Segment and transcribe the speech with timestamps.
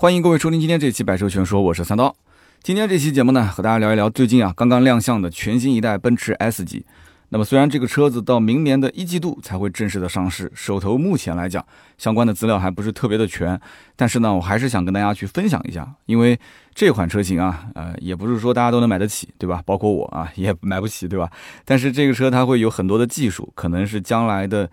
[0.00, 2.14] 欢迎各位收听今天这期《百车全说》，我是三刀。
[2.62, 6.86] 今天这期节目呢，和大家聊一聊最近啊刚刚亮相的全新一代奔驰 S 级。
[7.30, 11.66] 那么虽然这个车子到明年的一季度才会正式的上市，手头目前来讲
[11.98, 13.60] 相关的资料还不是特别的全，
[13.96, 16.38] 但是呢，我还是想跟大家去分享一下，因为
[16.72, 19.60] 这款车型啊，呃，也不是说大家都能买得起，对吧？
[19.66, 21.28] 包括我啊，也买不起，对吧？
[21.64, 24.70] 但是这个车它会有很多的技术，可能是将来的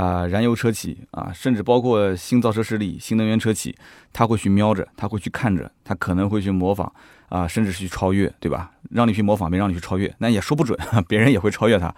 [0.00, 3.74] 啊燃油车企啊，甚至包括新造车势力、新能源车企，
[4.12, 6.92] 他会去瞄着，他会去看着，他可能会去模仿。
[7.28, 8.70] 啊，甚至是去超越，对吧？
[8.90, 11.94] 让你去模仿，没让你去超越，那也说不准， 别人也会超越他。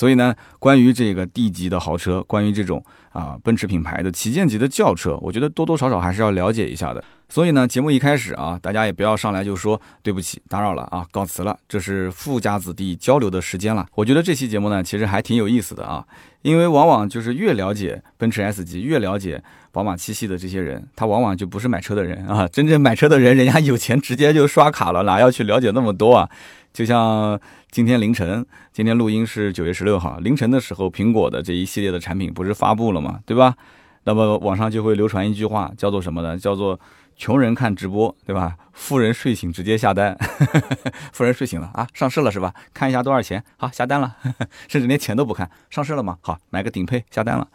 [0.00, 2.82] 所以呢，关于这个 D 级的豪车，关于这种
[3.12, 7.04] 啊奔驰品牌的旗舰级的轿车，我觉得多多少少还是要了解一下的。
[7.28, 13.86] 所以呢，节目一开始啊，大家也不要上来就说对不起，打扰了啊，告辞了，这是富家子弟交流的时间了。
[13.94, 16.02] 我觉得这期节目呢，其实还挺有意思的啊，
[16.40, 19.44] 因为往往就是越了解奔驰 S 级，越了解。
[19.72, 22.46] 宝马七系的这些人，他往往就不是买车的人啊！
[22.52, 26.28] 真正买车的人，人家有钱直接就刷卡了，哪要去了解那么多啊？
[26.72, 33.54] 就像今天凌晨，今天录音是九月十六号凌晨的时候，苹果的这一系列的产品不是发布了嘛，对吧？
[34.04, 36.36] 那么网上就会流传一句话，叫做什么呢？
[36.38, 36.80] 叫做
[37.16, 38.56] “穷人看直播，对吧？
[38.72, 40.16] 富人睡醒直接下单。
[41.12, 42.54] 富人睡醒了啊，上市了是吧？
[42.72, 44.16] 看一下多少钱，好下单了，
[44.68, 46.16] 甚至连钱都不看，上市了吗？
[46.22, 47.46] 好，买个顶配下单了。”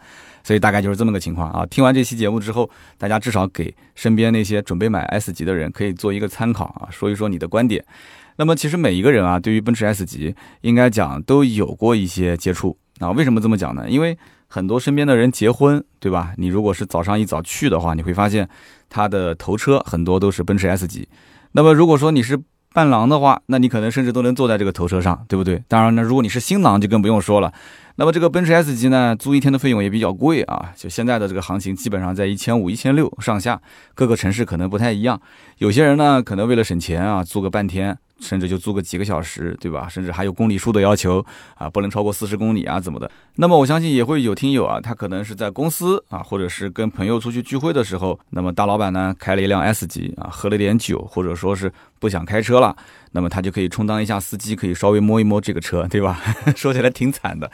[0.46, 1.66] 所以大概就是这么个情况啊！
[1.66, 7.84] 听完这期节目之后，大家至少给身边那些准备买 S 级的人可以做一个参考啊，说一说你的观点。
[8.36, 13.10] 那么其实每一个人啊，对于奔驰 S 级应该讲都有过一些接触啊。
[13.10, 13.90] 为什么这么讲呢？
[13.90, 16.32] 因为很多身边的人结婚，对吧？
[16.36, 18.48] 你如果是早上一早去的话，你会发现
[18.88, 21.08] 他的头车很多都是奔驰 S 级。
[21.50, 22.40] 那么如果说你是
[22.72, 25.64] 伴郎的话，那你可能甚至都能坐在这个头车上，对不对？
[25.66, 27.52] 当然呢，如果你是新郎，就更不用说了。
[27.96, 33.60] 那么这个奔驰 S 级呢，租一天的费用也比较贵啊，就现在的这个行情基本上在一千五、一千六上下，
[33.94, 35.20] 各个城市可能不太一样。
[35.58, 37.98] 有些人呢，可能为了省钱啊，租个半天。
[38.18, 39.86] 甚至就租个几个小时，对吧？
[39.90, 41.22] 甚至还有公里数的要求
[41.54, 43.10] 啊，不能超过四十公里啊，怎么的？
[43.34, 52.74] 那么我相信也会有听友啊，他可能是在公司啊，或者是跟朋友出去聚会的时候，那么大老板呢开了一辆 S 级啊，喝了点酒，或者说是不想开车了，
[53.16, 56.20] 那么他就可以充当一下司机，可以稍微摸一摸这个车，对吧？
[56.54, 57.50] 说起来挺惨的，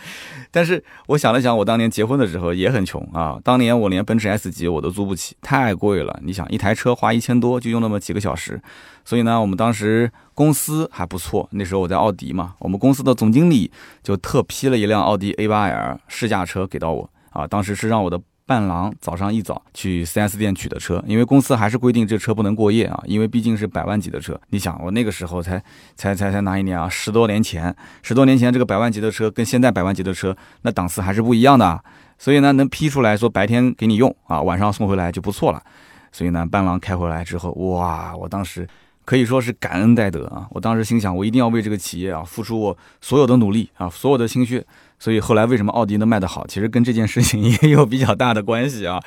[0.50, 6.18] 但是我想了想，我当年结婚的时候也很穷啊，当年我连奔驰 S 级我都租不起，太贵了。
[6.24, 8.60] 你想一台车花一千多，就用那么几个小时。
[9.04, 11.48] 所以呢，我们当时公司还不错。
[11.52, 13.70] 那时候我在奥迪嘛，我们公司的总经理
[14.02, 17.46] 就特批了一辆奥迪 A8L 试驾车给到我啊。
[17.46, 24.38] 当时是让我的伴郎早上一早去 4S 店取的车，因为公司还是规定这车不能过夜啊，因为毕竟是百万级的车。
[24.50, 25.62] 你想，我那个时候才
[25.94, 26.88] 才才才哪一年啊？
[26.88, 31.82] 十多年前，十多年前这个百万级的车跟现在百万级的车那档次还是不一样的。
[32.19, 35.62] 所以呢，能批出来说白天给你用啊，晚上送回来就不错了。
[36.10, 38.69] 所以呢，伴郎开回来之后，哇，我当时。
[39.04, 40.47] 可以说是感恩戴德啊！
[40.50, 44.64] 我当时心想，我一定要为这个企业啊付出我所有的努力啊，所有的心血。
[45.02, 49.02] 所以后来为什么奥迪能卖得好，其实跟这件事情 也有比较大的关系啊。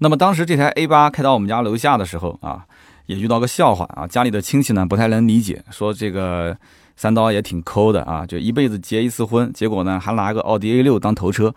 [0.00, 2.62] 那么当时这台 A 八开到我们家楼下的时候啊，
[3.06, 6.54] 也遇到个笑话啊，家里的亲戚呢不太能理解，说这个
[6.94, 11.54] 三刀也挺抠的啊，就一辈子结一次婚，结果呢还拿个奥迪 A 六当头车。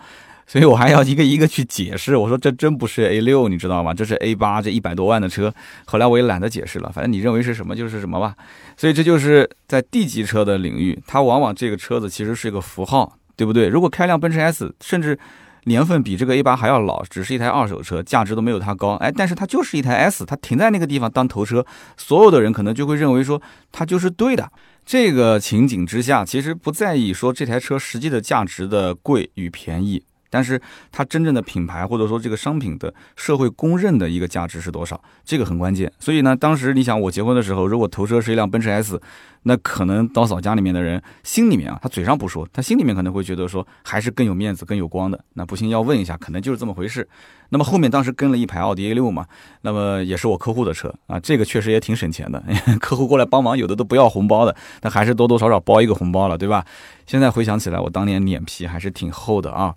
[0.50, 3.94] 所以我还要一个一个去解释，我说这真不是 A 六，你知道吗？
[3.94, 5.54] 这是 A 八，这一百多万的车。
[5.84, 8.34] 后来我也懒得解释了，反正你认为是什么就是什么吧。
[8.78, 13.70] 所以这就是在 D 级车的领域，它往往这个车子其实是一个符号，对不对？
[13.70, 15.18] 如果开辆奔驰 S，甚至
[15.64, 21.66] 年份比这个 A 八还要老，只是一台二手车，价值都没有它高，哎，但是它就是一台 S，它停在那个地方当头车，
[21.96, 24.52] 所有的人可能就会认为说它就是对的。
[24.86, 30.04] 这个情景之下，其实不在意说这台车实际的价值的贵与便宜。
[30.30, 30.62] 但是
[30.92, 35.02] 它真正的品牌或者说这个商品的社会公认的一个价值是多少？
[35.24, 35.92] 这个很关键。
[36.00, 39.00] 所以呢，当时你想我结婚的时候，如果头车是一辆奔驰 S，
[39.44, 45.24] 那可能刀嫂家里面的人心里面啊，他嘴上不说，他心里面可能会觉得说还是更有面子、更有光的。
[45.34, 47.08] 那不信要问一下，可能就是这么回事。
[47.50, 49.26] 那么后面当时跟了一排奥迪 A 六嘛，
[49.62, 52.44] 那么也是我客户的车啊，这个确实也挺省钱的。
[52.82, 56.66] 客户过来帮忙，有的都不要红包的，但还是多多少少包一个红包了，对吧？
[57.06, 59.74] 现在回想起来，我当年脸皮还是挺厚的啊。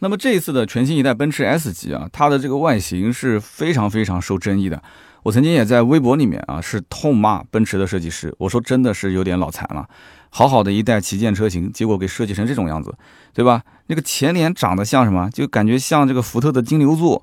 [0.00, 4.82] 那么这一次的全新一代奔驰 S 级啊，它的这个外形是非常非常受争议的。
[5.22, 9.86] 我曾经也在微博里面啊，是痛骂奔驰的设计师，我说真的是有点脑残了。
[10.30, 12.94] 好好的一代旗舰车型，结果给设计成这种样子，
[13.34, 13.62] 对吧？
[13.88, 15.28] 那个前脸长得像什么？
[15.30, 17.22] 就感觉像这个福特的金牛座。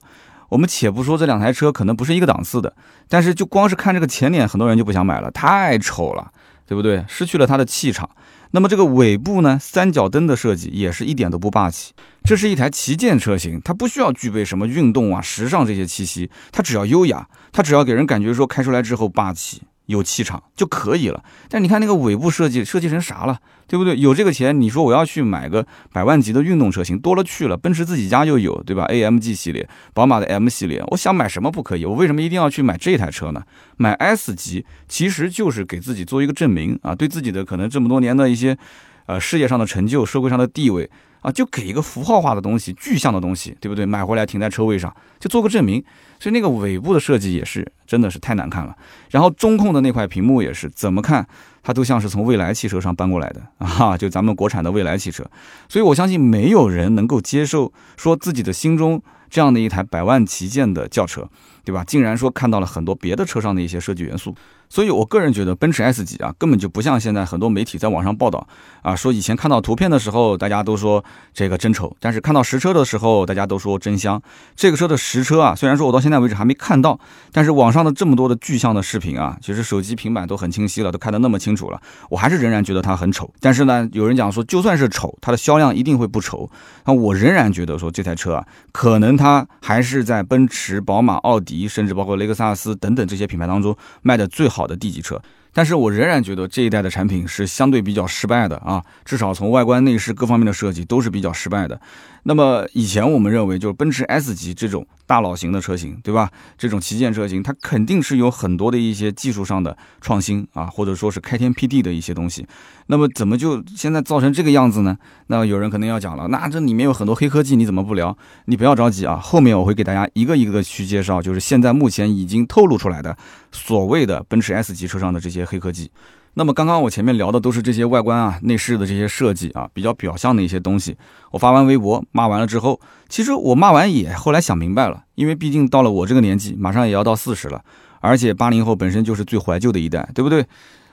[0.50, 2.74] 我们且不说这两台车可能不是一个档次的，
[3.10, 6.32] 但是就光是看这个前脸，很多人就不想买了，太丑了，
[6.66, 7.04] 对不对？
[7.08, 8.10] 失去了它的气场。
[8.52, 11.94] 那么这个尾部呢，三角灯的设计也是一点都不霸气。
[12.24, 19.62] 这是一台旗舰车型，它不需要具备什么运动啊、时尚这些气息，它只要优雅，它只要给人感觉说开出来之后霸气。
[19.88, 23.98] 有气场就可以了，但你看那个尾部设计设计成啥了，对不对？
[23.98, 27.58] 有这个钱，你说我要去买个百万级的运动车型，多了去了。
[27.58, 31.86] 奔驰自己家就有，对吧？AMG 系列，宝马的 M 系列，我想买什么不可以？
[31.86, 33.42] 我为什么一定要去买这台车呢？
[33.78, 38.58] 买 S 级其实就是给自己做一个证明啊，对自己的可能这么多年的一些，
[39.06, 40.90] 呃，事业上的成就、社会上的地位
[41.22, 43.86] 啊，就给一个符号化的东西、具象的东西，对不对？
[43.86, 45.84] 买回来停在车位上，就做个证明。
[46.20, 48.76] 所以那个尾部的设计也是真的是太难看了，
[49.12, 51.28] 然后中控的那块屏幕也是怎么看
[51.62, 55.24] 它都像是从蔚来汽车上搬过来的 啊，就咱们国产的蔚来汽车。
[55.70, 59.00] 所以我相信没有人能够接受说自己的心中
[59.30, 61.30] 这样的一台百万旗舰的轿车，
[61.64, 61.84] 对吧？
[61.84, 64.34] 竟然说看到了很多别的车上的一些设计元素。
[64.70, 68.46] 所以，我个人觉得奔驰 S 级啊，根本就不像现在很多媒体在网上报道
[68.82, 71.04] 啊，说以前看到图片的时候，大家都说
[71.34, 74.22] 这个真丑，但是看到实车的时候，大家都说真香。
[74.56, 77.00] 这个车的实车啊，虽然说我到现在为止还没看到，
[77.32, 83.34] 但是网上的这么多的具象的视频啊，其实手机、平板都很清晰了，都看得那么清楚了，我还是仍然觉得它很丑。
[83.40, 86.50] 但是呢，有人讲说，就算是丑，它的销量一定会不愁。
[86.86, 94.57] 那我仍然觉得说，这台车啊，可能它还是在奔驰、宝马、奥迪，甚至包括雷克萨斯等等这些品牌当中卖的最好。
[94.58, 95.22] 好的 D 级车，
[95.54, 101.80] 但是我仍然觉得这一代的产品是相对比较失败的啊，至少从外观、内饰各方面的设计都是比较失败的。
[102.28, 106.30] 那么以前我们认为，就是奔驰 S 级这种大佬型的车型，对吧？
[106.58, 112.46] 这种旗舰车型，它肯定是有很多的一些技术上的创新啊，或者说是开天辟地的一些东西。
[112.88, 114.98] 那么怎么就现在造成这个样子呢？
[115.28, 118.18] 那有人可能要讲了，那这里面有很多黑科技，你怎么不聊？
[118.44, 123.18] 你不要着急啊，后面我会给大家一个一个的去介绍，就是现在目前已经透露出来的
[123.54, 125.90] 所谓的奔驰 S 级车上的这些黑科技。
[126.38, 130.96] 那么刚刚我前面聊的都是这些外观啊、内饰的这些设计啊，比较表象的一些东西。
[131.32, 132.80] 我发完微博骂完了之后，
[133.10, 137.66] 其实我骂完也后来想明白了，因为毕竟到了我这个年纪，马上也要到四十了，
[138.02, 140.46] 而且八零后本身就是最怀旧的一代，对不对？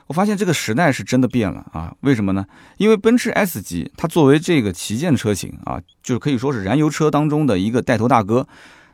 [0.07, 1.93] 我发现这个时代是真的变了啊！
[1.99, 2.43] 为什么呢？
[2.77, 8.47] 因为奔驰 S 级它作为这个旗舰车型啊，就是可以说是燃油车当中的一个带头大哥，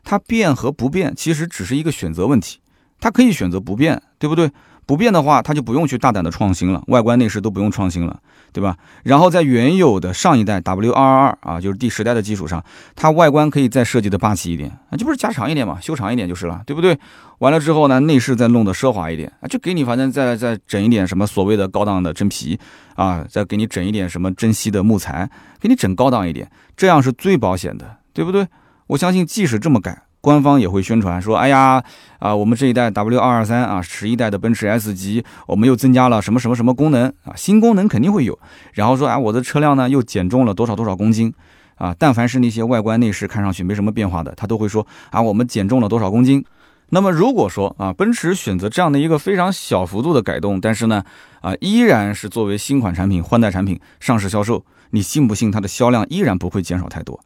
[0.04, 2.59] 它变和不变其实只是一个选择问题，
[3.00, 4.51] 它可以选择不变，对不对？
[4.86, 8.19] 不变的话，它就不用去大胆的创新了，外观内饰都不用创新了，
[8.51, 8.75] 对吧？
[9.04, 12.63] 然后在原有的上一代 W 二二二啊，就是第十代的基础上，
[12.95, 16.98] 它外观可以再设计的霸气一点啊，就不是加长一点嘛，修长一点就是了，对不对？
[17.39, 22.60] 完了之后呢，内饰再弄得奢华一点啊，就给你反正再再整一点什么所谓的高档的真皮
[22.95, 25.30] 啊，再给你整一点什么珍稀的木材，
[25.60, 28.48] 给你整高档一点，这样是最保险的，对不对？
[28.88, 30.04] 我相信即使这么改。
[30.21, 31.83] 官方也会宣传说：“哎呀，
[32.19, 37.33] 啊，我们这一代 W 二二三啊，十一代的奔驰 S 级，我们又增加了什么什么什么功能啊？
[37.35, 38.38] 新功能肯定会有。
[38.73, 41.33] 然后说，啊，我的车辆呢又减重了多少多少公斤
[41.75, 41.95] 啊？
[41.97, 46.45] 但凡是那些外观内饰看上去没什么变化的，他都会说啊，我们减重了多少公斤。
[46.89, 51.03] 那么如果说啊，奔驰选择这样的一个非常小幅度的改动，但是呢，
[51.41, 57.19] 啊，依然是作为新款产品、换代产品上市销售，你信不信它的销量依然不会减少太多？”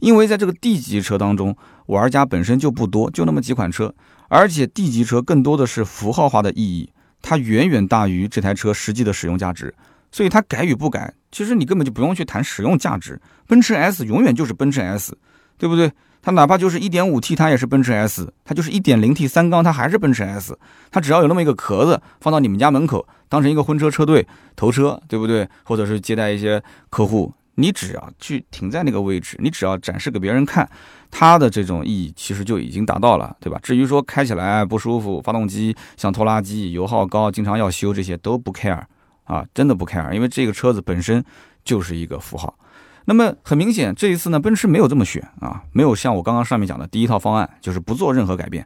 [0.00, 1.56] 因为在这个 D 级车当中，
[1.86, 3.94] 玩家本身就不多，就那么几款车，
[4.28, 6.90] 而且 D 级车更多的是符号化的意义，
[7.20, 9.74] 它远远大于这台车实际的使用价值，
[10.12, 13.20] 所以它改与不改，其实你根本就不用去谈使用价值。
[13.46, 15.16] 奔驰 S 永远就是奔驰 S，
[15.56, 15.90] 对不对？
[16.20, 20.58] 它哪怕就是一点五 T，它也是奔驰 S；它就是一点零 T 三缸，它还是奔驰 S。
[20.90, 24.26] 它只要有那么一个壳子放到你们家门口，当成一个婚车车队
[24.56, 25.48] 头车，对不对？
[25.62, 27.32] 或者是接待一些客户。
[27.60, 30.68] 你只要去停在那个位置，你只要展示给别人看，
[31.10, 33.58] 它的这种意义其实就已经达到了，对吧？
[33.60, 38.80] 至于说开起来不舒服，发动机像拖拉机，油耗高，经常要修，这些都不 care
[39.24, 41.24] 啊，真的不 care，因为这个车子本身
[41.64, 42.56] 就是一个符号。
[43.06, 48.64] 那么很明显，这一次呢，奔驰没有这么选啊，没有像我刚刚上面讲的第一套方案，就是不做任何改变。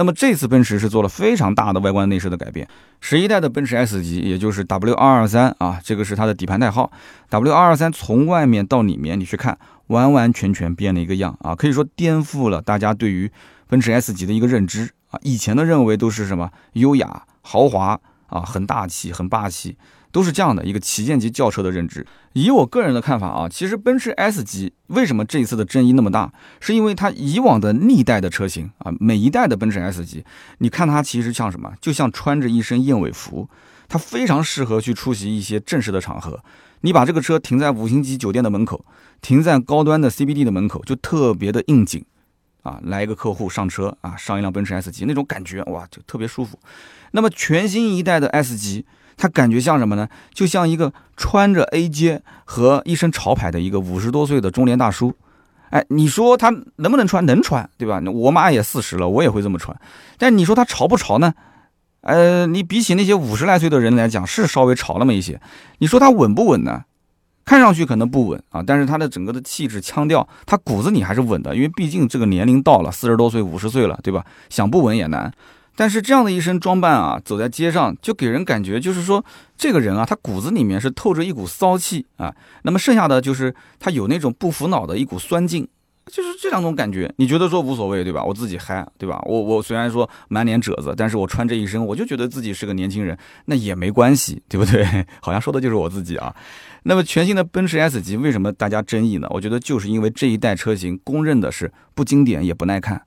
[0.00, 2.66] 那么这次奔驰是做了非常大的外观内饰的改变，
[3.02, 6.90] 十一代的奔驰 S 级，也就是 W 二二三啊，这个是它的底盘代号。
[7.28, 13.30] W 二二三从外面到里面你去看，完完全全变了一个样啊，可以说颠覆了大家对于
[13.68, 15.20] 奔驰 S 级的一个认知啊。
[15.22, 19.76] 以前的认为都是什么优雅豪华啊，很大气很霸气。
[20.12, 22.06] 都是这样的一个旗舰级轿车的认知。
[22.32, 30.24] 以我个人的看法啊，其实奔驰 S 级为什么这一次的争议那么大，是因为它以往的历代的车型啊，每一代的奔驰 S 级，
[30.58, 33.48] 你看它其实像什么，就像穿着一身燕尾服，
[33.88, 36.42] 它非常适合去出席一些正式的场合。
[36.82, 38.84] 你把这个车停在五星级酒店的门口，
[39.20, 42.04] 停在高端的 CBD 的门口，就特别的应景
[42.62, 42.80] 啊。
[42.84, 46.58] 来一个客户上车啊，上一辆奔驰 S 级，那种感觉哇，就特别舒服。
[47.10, 48.86] 那么全新一代的 S 级。
[49.20, 50.08] 它感觉像什么呢？
[50.32, 55.14] 就像一个穿着 A 街和一身潮牌的一个五十多岁的中年大叔。
[55.68, 57.24] 哎，你说他能不能穿？
[57.26, 58.00] 能穿，对吧？
[58.10, 59.78] 我妈也四十了，我也会这么穿。
[60.16, 61.34] 但你说他潮不潮呢？
[62.00, 65.38] 呃，你比起那些五十来岁的人来讲，是稍微潮那么一些。
[65.80, 66.84] 你说他稳不稳呢？
[67.44, 71.54] 看上去可能不稳啊，但是他的整个的气质、腔调，他骨子里还是稳的。
[71.54, 74.24] 因为毕竟这个年龄到了，四十多岁、五十岁了，对吧？
[74.48, 75.30] 想不稳也难。
[75.80, 79.24] 但是这样的一身装扮啊，走在街上就给人感觉就是说，
[79.56, 82.30] 这个人啊，他骨子里面是透着一股骚气啊。
[82.64, 85.66] 那么剩下的就是他有那种不服恼的一股酸劲。
[86.12, 88.22] 就是这两种感觉，你觉得说无所谓对吧？
[88.22, 89.22] 我自己嗨对吧？
[89.24, 94.84] 我我虽然说满脸褶子，但是我穿这一身，我就觉得自己是个年轻人，那也没关系，对不对？
[95.22, 96.34] 好像说的就是我自己啊。
[96.82, 99.26] 那么全新的奔驰 S 级为什么大家争议呢？
[99.30, 103.00] 我觉得就是因为这一代车型公认的是不经典也不耐看，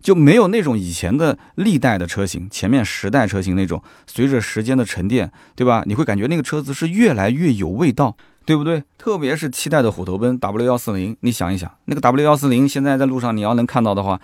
[0.00, 5.82] 就没有那种以前的历代的车型，前面十代车型那种随着时间的沉淀，对吧？
[5.86, 8.16] 你会感觉那个车子是越来越有味道。
[8.46, 8.82] 对不对？
[8.98, 14.20] 特别是七代的虎头奔 W 幺四零，你想一想，那个 W 幺四零现在在路上你要能看到的话，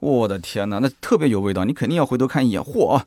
[0.00, 2.60] 我的天哪，那特别有味道，你肯定要回头看一眼。
[2.60, 3.00] 嚯，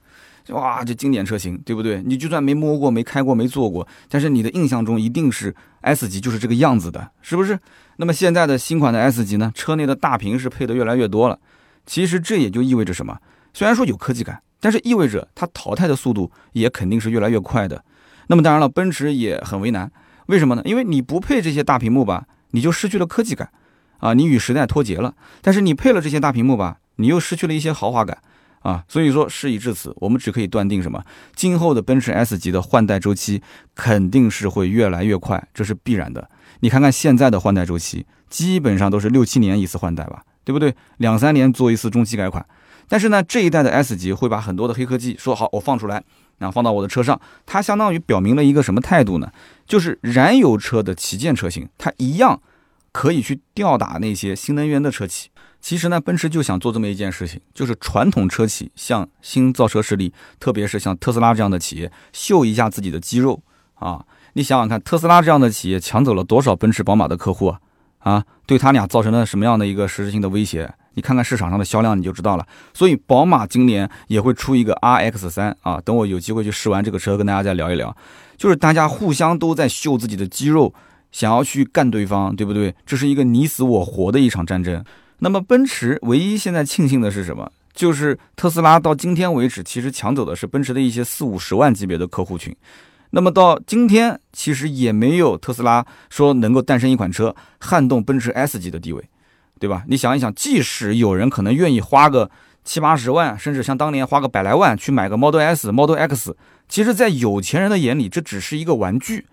[0.50, 2.02] 哇，这经典车型，对不对？
[2.04, 7.60] 你就算没摸过、没开过、没坐过，但是你的印象中一定是 S 级就是这个样子的，是不是？
[7.98, 9.52] 那么现在的新款的 S 级呢？
[9.54, 11.38] 车内的大屏是配的越来越多了，
[11.86, 13.18] 其实这也就意味着什么？
[13.54, 17.84] 虽然说有科技感，但是意味着它淘汰的速度也肯定是越来越快的。
[18.28, 19.92] 那么当然了，奔驰也很为难。
[20.28, 20.62] 为什么呢？
[20.66, 23.50] 因为你不配这些大屏幕吧，你就失去了科技感，
[24.00, 25.14] 啊，你与时代脱节了。
[25.42, 28.18] 但是你配了这些大屏幕吧，你又失去了一些豪华感，
[28.62, 31.04] 啊，所以说事已至此，我们只可以断定什么？
[31.36, 33.44] 今后的奔驰 S 级的换代周期
[33.76, 36.28] 肯定是会越来越快，这是必然的。
[36.62, 40.74] 你看看现在的换代周期，基本上都是六七年一次换代吧，对不对？
[40.98, 42.46] 两三年做一次中期改款。
[42.88, 46.02] 但是呢，这一代的 S 级会把很多的黑科技说好，我放出来。
[46.38, 49.32] 然后放到我的车上，它相当于表明了一个什么态度呢？
[49.66, 52.42] 就是燃油车的旗舰车型，它一样
[52.92, 55.30] 可以去吊打那些新能源的车企。
[55.62, 63.42] 其实呢，奔驰就想做这么一件事情，就是传统车企向新造车势力，特别是像特斯拉这样的企业秀一下自己的肌肉
[63.76, 64.06] 啊！
[64.34, 67.62] 你想想看，特斯拉这样的企业抢走了多少奔驰、宝马的客户啊？
[68.06, 70.72] 啊，对他俩造成了什么样的一个实质性的威胁？
[70.94, 72.46] 你看看市场上的销量，你就知道了。
[72.72, 77.96] 所以宝马今年也会出一个 RX 三啊，等我有机会去试完这个车，跟大家再聊一聊。
[78.38, 80.72] 就是大家互相都在秀自己的肌肉，
[81.12, 82.76] 想要去干对方，对不对？
[82.86, 84.86] 这是一个你死我活的一场战争。
[85.18, 87.52] 那么奔驰唯一现在庆幸的是什么？
[87.74, 92.56] 就是特斯拉到今天为止，其实抢走的是奔驰的一些四五十万级别的客户群。
[93.16, 99.04] 那么到今天，其实也没有特斯拉说能够诞生一款车撼动奔驰 S 级的地位。
[99.58, 99.86] 对吧？
[99.88, 102.30] 你想一想，即使有人可能愿意花个
[102.66, 106.36] 七八十万，甚至像当年花个百来万去买个 Model S、Model X，
[106.68, 109.26] 其实，在有钱人的眼里，这只是一个玩具，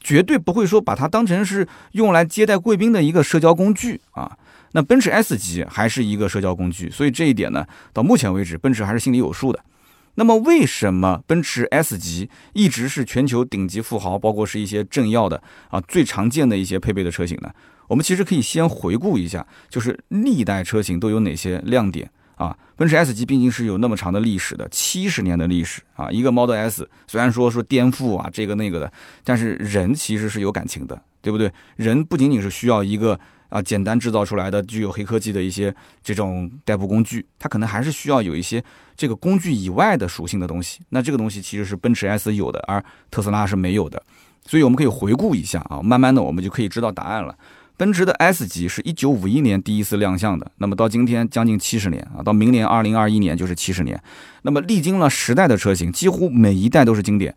[0.00, 4.36] 绝对不会说把它当成是用来接待贵宾的一个社交工具啊。
[4.72, 9.60] 那奔驰 S 级还是一个社交工具，所以这一点呢，到目前为止，奔驰还是心里有数的。
[10.18, 17.48] 那么，为什么奔驰 S 级一直是全球顶级富豪，包括是一些政要的啊最常见的一些配备的车型呢？
[17.86, 22.58] 我们其实可以先回顾一下，就是历代车型都有哪些亮点啊？
[22.74, 26.10] 奔驰 S 级毕竟是有那么长的历史的，七十年的历史啊。
[26.10, 31.52] 一个 Model S 虽然说说颠覆啊这个那个的，但是人其实是有感情的，对不对？
[31.76, 38.62] 人不仅仅是需要一个啊简单制造出来的具有黑科技的一些这种代步工具，它可能还是需要有一些
[38.96, 40.80] 这个工具以外的属性的东西。
[40.90, 44.02] 那这个东西其实是奔驰 S 有的，而特斯拉是没有的。
[44.46, 47.36] 所以我们可以回顾一下啊，慢慢的我们就可以知道答案了。
[47.76, 54.02] 奔驰的 S 级是一九五一年第一次亮相的，那么到今天将近七十年啊，到明年二零二一年就是七十年。
[54.42, 57.34] 那么历经了十代的车型，几乎每一代都是经典。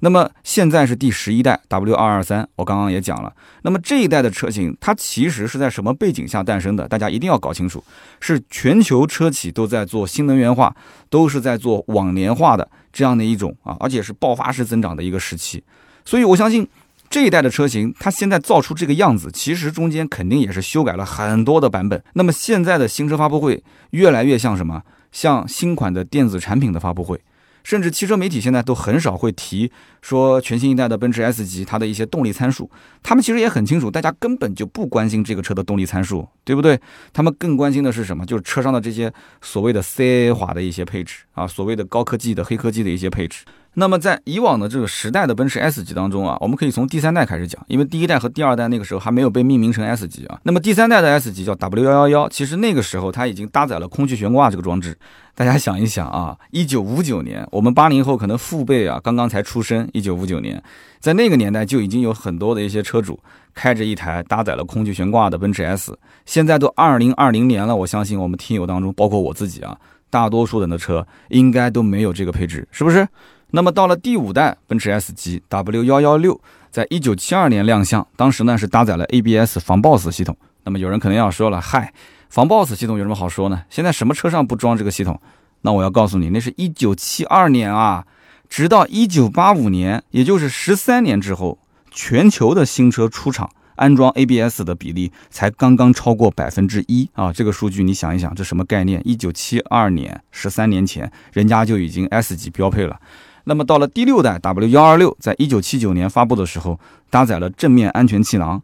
[0.00, 3.32] 那么现在是第十一代 W 二二三，我刚刚也讲了。
[3.62, 6.86] 那么这一代的车型，它其实是在什么背景下诞生的？
[6.86, 7.82] 大家一定要搞清楚，
[8.20, 10.74] 是全球车企都在做新能源化，
[11.10, 15.62] 都是在做网联化的这样的一种啊，而且是爆发式增长的一个时期。
[16.04, 16.68] 所以我相信。
[17.10, 22.04] 这一代的车型，它现在造出这个样子，其实中间肯定也是修改了很多的版本。
[22.12, 24.82] 那么现在的新车发布会越来越像什么？
[25.10, 27.18] 像新款的电子产品的发布会，
[27.68, 29.70] 甚至汽车媒体现在都很少会提
[30.00, 32.70] 说全新一代的奔驰 S 级它的一些动力参数。
[33.02, 36.80] 他们其实也很清楚，大家根本就不关心这个车的动力参数，对不对？
[37.12, 38.24] 他们更关心的是什么？
[38.24, 43.44] 就是车上的这些所谓的 CA 化的一些配置啊，所谓的高科技的黑科技的一些配置。
[43.74, 50.40] 那么在以往的这个时代的奔驰 S 级当中啊，我们可以从第三代开始讲，因为第一代和第二代那个时候还没有被命名成 S 级啊。
[50.44, 54.98] 那么第三代的 S 级叫 W 幺幺幺，其实那个时候它已经搭载了空气悬挂这个装置。
[55.38, 60.60] 大家想一想啊，一九五九年，我们八零后可能父辈啊刚刚才出生，一九五九年，
[60.98, 63.16] 在那个年代就已经有很多的一些车主
[63.54, 65.96] 开着一台搭载了空气悬挂的奔驰 S。
[66.26, 69.78] 现在都二零二零年了，我相信我们听友当中，包括我自己啊，
[70.10, 73.06] 大多数人的车应该都没有这个配置，是不是？
[73.52, 76.40] 那么到了第五代奔驰 S 级 W 幺幺六，
[76.72, 80.36] 在一九七二年亮相，当时呢是搭载了 ABS 防抱死系统。
[80.64, 81.94] 那么有人可能要说了，嗨，
[82.28, 83.64] 防抱死系统有什么好说呢？
[83.70, 85.20] 现在什么车上不装这个系统？
[85.62, 88.06] 那我要告诉你，那是一九七二年啊，
[88.48, 91.58] 直到一九八五年，也就是十三年之后，
[91.90, 97.32] 全球的新车出厂安装 ABS 的比例才刚刚超过百分之一啊！
[97.32, 99.00] 这个数据你想一想，这什么概念？
[99.04, 103.00] 一九七二年，十三年前，人家就已经 S 级标配了。
[103.44, 108.62] 那么到了第六代 W 幺二六，在一九七九年发布的时候，搭载了正面安全气囊，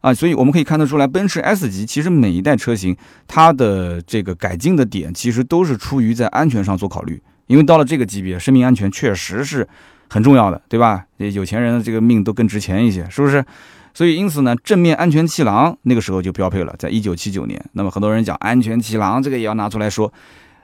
[0.00, 9.68] 啊，所以我们可以看得出来，奔驰 S 级其实每一代车型它的这个改进的点，其实都是出于在安全上做考虑，因为到了这个级别，生命安全确实是
[10.08, 11.04] 很重要的，对吧？
[11.18, 13.44] 有钱人的这个命都更值钱一些，是不是？
[13.92, 17.62] 所以因此呢，正面安全气囊那个时候就标配了，在一九七九年。
[17.72, 20.12] 那么很多人讲安全气囊，这个也要拿出来说，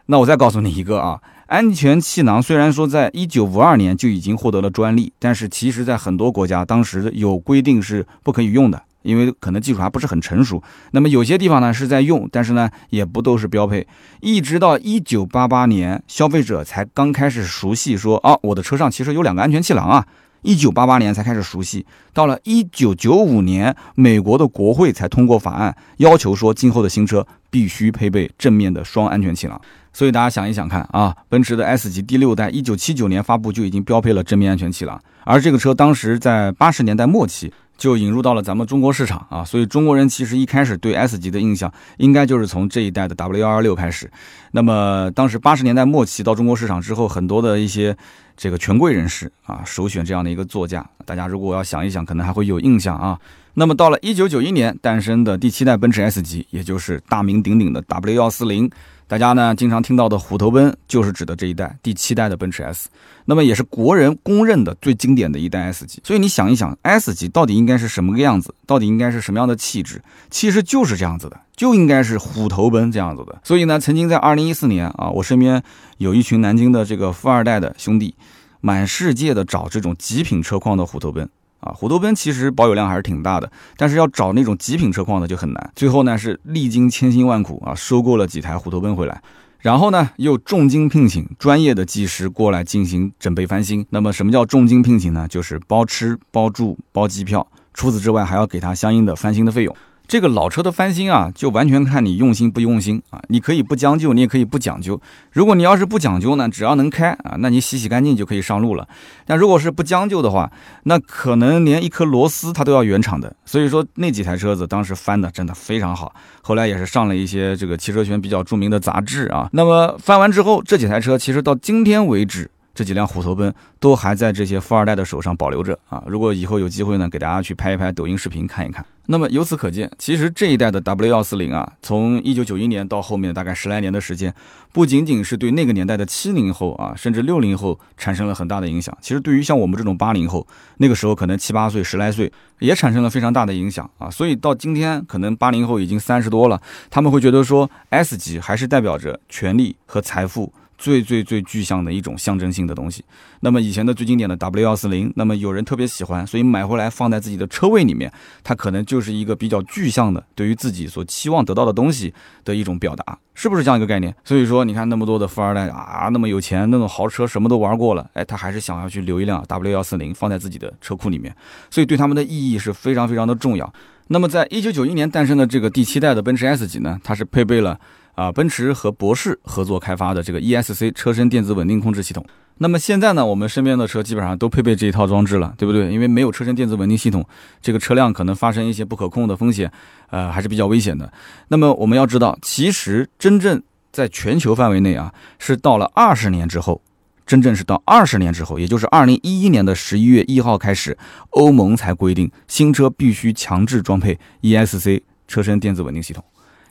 [0.07, 1.21] 那我再告诉你一个啊。
[1.49, 10.63] 安全气囊虽然说在一九五二年就已经获得了专利，但是其实在很多国家当时有规定是不可以用的，因为可能技术还不是很成熟。
[10.91, 13.87] 那么有些地方呢是在用，但是呢也不都是标配。
[14.21, 20.07] 一直到一九八八年，消费者才刚开始熟悉说啊，我的车上其实有两个安全气囊啊。
[20.43, 29.61] 一九八八年才开始熟悉，到了一九九五年，美国的国会才通过法案，要求说今后的新车必须配备正面的双安全气囊。
[29.93, 44.11] 所以大家想一想看啊，奔驰的 S 级第六代，一九七九年发布就已经标配了正面安全气囊，而这个车当时在八十年代末期就引入到了咱们中国市场啊，所以中国人其实一开始对 S 级的印象应该就是从这一代的 W 幺二六开始。
[44.53, 47.97] 那么当时八十年代末期到中国市场之后，很多的一些
[48.37, 53.19] 这个权贵人士啊，首选这样的一个座驾，大家如果要想一想，可能还会有印象啊。
[53.55, 58.71] 那么到了一九九一年诞生的第七代奔驰 S 级，也就是大名鼎鼎的 W 幺四零。
[59.09, 62.89] 大家呢经常听到的虎头奔就是指的这一代第七代的奔驰 S，
[63.27, 66.03] 那么也是国人公认的最经典的一代 S 级。
[66.05, 68.53] 所以你想一想，S 级到底应该是什么个样子？
[68.67, 70.03] 到底应该是什么样的气质？
[70.29, 73.41] 其实就是这样子的，就应该是虎头奔这样子的。
[73.43, 75.63] 所以呢，曾经在二零一四年啊，我身边
[75.99, 78.15] 有一群南京的这个富二代的兄弟，
[78.61, 81.29] 满世界的找这种极品车况的虎头奔。
[81.61, 85.73] 啊，虎头奔其实保有量还是挺大的，但是要找那种极品车况的就很难。
[85.75, 89.23] 最后呢，是历经千辛万苦啊，收购了几台虎头奔回来，
[89.61, 93.85] 然后呢，又重金聘请专业的技师过来进行整备翻新。
[93.89, 95.27] 那么什么叫重金聘请呢？
[95.27, 99.75] 就是包吃包住包机票，除此之外还要给他相应的翻新的费用。
[100.09, 103.21] 这个老车的翻新啊，就完全看你用心不用心啊。
[103.29, 105.01] 你可以不将就，你也可以不讲究。
[105.33, 108.87] 如果你要是不讲究呢，只要能开啊，那你洗洗干净就可以上路了。
[109.27, 110.51] 但如果是不将就的话，
[110.85, 113.35] 那可能连一颗螺丝它都要原厂的。
[113.45, 119.49] 所以说那几台车子当时翻的真的非常好，后来也是上了一些这个汽车圈比较著名的杂志啊。
[119.53, 122.51] 那么翻完之后，这几台车其实到今天为止。
[122.77, 126.05] 这几辆虎头奔都还在这些富二代的手上保留着啊！
[126.07, 128.85] 如果以后有机会呢，给大家去拍一拍抖音视频看一看。
[129.07, 134.35] 那么由此可见，其实这一代的 W 幺四零啊，从一九九一年到后面大概十来年的时间，
[134.73, 138.95] 不仅仅是对那个年代的七零后啊，甚至六零后产生了很大的影响。
[139.01, 144.11] 其实对于像我们这种八零后，那个时候可能七八岁、十来岁，也产生了非常大的影响啊。
[144.11, 146.61] 所以到今天，可能八零后已经三十多了，
[146.91, 150.53] 他们会觉得说 S 级还是代表着权力和财富。
[150.79, 153.05] 最最最具象的一种象征性的东西。
[153.41, 158.13] 那么以前的最经典的 W 幺四零，那么有人特别喜欢，所以买回来放在自己的车位里面，
[158.43, 162.13] 它可能就是一个比较具象的对于自己所期望得到的东西
[162.45, 164.15] 的一种表达，是不是这样一个概念？
[164.25, 171.35] 所以说，你看那么多的富二代啊，那么有钱，那种豪车什么都玩过了，哎，他还是想要去留一辆 W 幺四零放在自己的车库里面，
[171.71, 173.73] 所以对他们的意义是非常非常的重要。
[174.09, 177.79] 那么在一九九一年诞生的这个第七代的奔驰 S 级呢，它是配备了。
[178.17, 182.27] 啊，奔驰和博世合作开发的这个 ESC 车身电子稳定控制系统。
[182.59, 185.93] 那么现在呢，我们身边的车基本上都配备这一套装置了，对不对？
[185.93, 187.23] 因为没有车身电子稳定系统，
[187.61, 189.71] 这个车辆可能发生一些不可控的风险，
[190.09, 191.13] 呃，还是比较危险的。
[191.49, 196.81] 那么我们要知道，其实真正在全球范围内啊，是到了二十年之后，
[197.27, 200.97] 真正是到二十年之后，也就是二零一一年的十一月一号开始，
[201.33, 206.25] 欧盟才规定新车必须强制装配 ESC 车身电子稳定系统。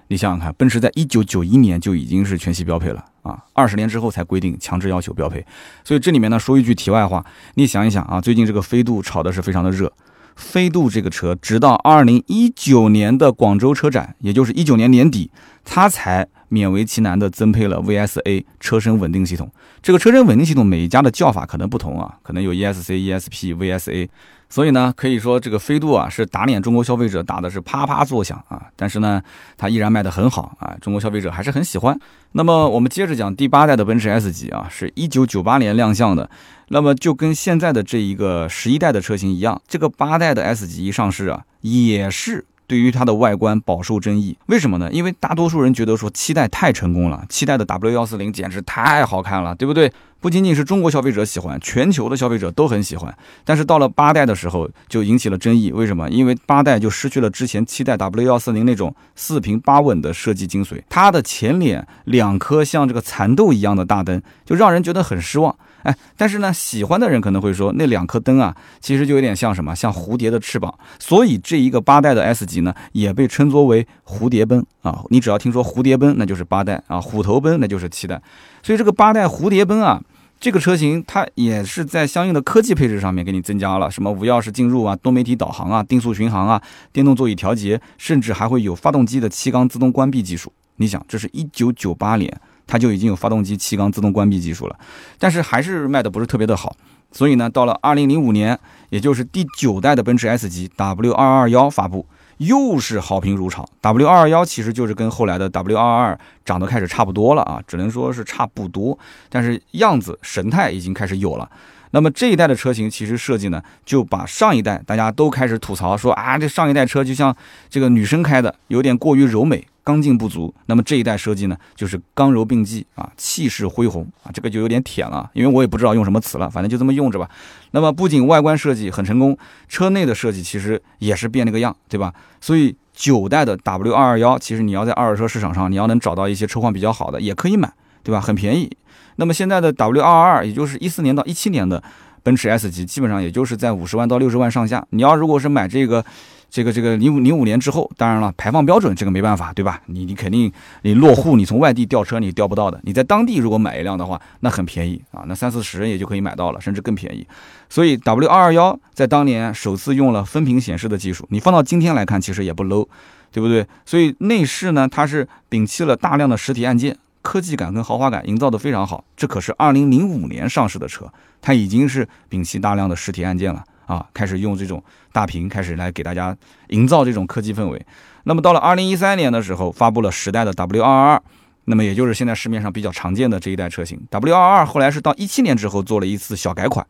[0.08, 5.44] 你想想看，奔驰在一九九一年就已经是全系标配了啊，二十年之后才规定强制要求标配。
[5.84, 9.92] 所以这里面呢，说一句题外话，你想一想啊，最近这个飞度炒的是非常的热，
[10.36, 15.32] 飞度这个车直到二零一九年的广州车展，也就是一九年年底，
[15.64, 19.52] 它才勉为其难的增配了 VSA 车身稳定系统。
[19.82, 24.08] 这个车身稳定系统每一家的叫法可能不同啊，可能有 ESC、ESP、VSA。
[24.50, 29.22] 所以呢，可以说这个飞度啊是打脸中国消费者打的是啪啪作响啊，但是呢，
[29.58, 32.00] 它依然卖得很好啊，中国消费者还是很喜欢。
[32.34, 36.30] 那么我们接着讲第八代的奔驰 S 级啊，是一九九八年亮相的，
[36.70, 42.46] 那么就跟现在的这一个十一代的车型一样，这个八代的 S 级一上市啊，也是。
[42.68, 44.90] 对于它的外观饱受争议，为什么呢？
[44.92, 49.92] 因为大多数人觉得说七代太成功了，七代的 W 幺四零简直太好看了，对不对？
[50.20, 53.16] 不仅仅是中国消费者喜欢，全球的消费者都很喜欢。
[53.44, 55.72] 但是到了八代的时候，就引起了争议。
[55.72, 56.10] 为什么？
[56.10, 65.56] 因为八代就失去了之前七代 W 幺四零那种四平八稳的设计精髓，它的前脸两颗像这个蚕豆一样的大灯，就让人觉得很失望。
[65.86, 70.74] 哎， 但是呢，喜欢的人可能会说，那两颗灯啊，其实就有点像什么，像蝴蝶的翅膀。
[71.00, 75.04] 所以这一个八代的 S 级呢，也被称作为蝴蝶奔啊。
[75.10, 78.22] 你只要听说蝴蝶奔，那就是八代啊；虎头奔，那就是七代。
[78.64, 80.02] 所以这个八代蝴蝶奔啊，
[80.40, 90.52] 这个车型它也是在相应的科技配置上面给你增加了什么无钥匙进入啊、多媒体导航啊、定速巡航啊、电动座椅调节，甚至还会有发动机的气缸自动关闭技术。
[90.78, 92.36] 你想，这是一九九八年。
[92.68, 94.76] 它就已经有发动机气缸自动关闭技术了，
[95.20, 96.76] 但是还是卖的不是特别的好。
[97.12, 102.06] 所以呢，到了二零零五年，也就是第九代的奔驰 S 级 W 二二幺发布，
[102.38, 103.66] 又是好评如潮。
[103.80, 108.98] W 二二幺其实就是跟后来的 W 二二二长得开始差不多了啊，只能说是差不多，
[109.30, 111.50] 但是样子神态已经开始有了。
[111.96, 117.34] 那么这一代的车型其实设计呢，就把上一代大家都开始吐槽说啊，这上一代车就像
[117.70, 119.66] 这个女生开的，有点过于柔美。
[119.82, 127.30] 刚劲不足，那么这一代设计呢，就是刚柔并济啊，气势恢宏啊，这个就有点舔了，因为我也不知道用什么词了，反正就这么用着吧。
[127.72, 129.38] 那么不仅外观设计很成功，
[129.70, 132.12] 车内的设计其实也是变了个样，对吧？
[132.42, 137.72] 所以九代的 W 二二幺，其实你要在二手车市场上，你要能找到一些车况比较好的，也可以买，
[138.04, 138.20] 对吧？
[138.20, 138.76] 很便宜。
[139.18, 141.82] 那么现在的 W 二二二，也就是一四年到一七年的
[142.24, 144.86] 奔驰 S 级，基本上也就是在五十万到六十万上下。
[144.92, 146.04] 你要如果是买这个。
[146.48, 149.82] 这个这个零五零五年之后，当然了，排放标准这个没办法，对吧？
[149.88, 150.50] 你你肯定
[150.84, 152.80] 你落户，你从外地调车你调不到的。
[152.84, 157.28] 你在当地如果买一辆的话，那很便宜啊，那三四十也就可以买到了，甚至更便宜。
[157.68, 162.88] 所以 W 二二幺在当年首次用了分屏显示的技术，你放到今天来看，其实也不 low，
[163.34, 163.68] 对不对？
[163.86, 169.04] 所以内饰呢，它是摒弃了大量的实体按键，科技感跟豪华感营造的非常好。
[169.18, 171.12] 这可是二零零五年上市的车，
[171.42, 173.64] 它已经是摒弃大量的实体按键了。
[173.88, 176.36] 啊，开始用这种大屏，开始来给大家
[176.70, 177.86] 营造这种科技氛围。
[178.24, 181.22] 那么到了二零一三年的时候，发布了十代的 W 二二，
[181.66, 184.00] 那么也就是现在市面上比较常见的这一代车型。
[184.10, 186.86] W 二二后来是到一七年之后做了一次小改款。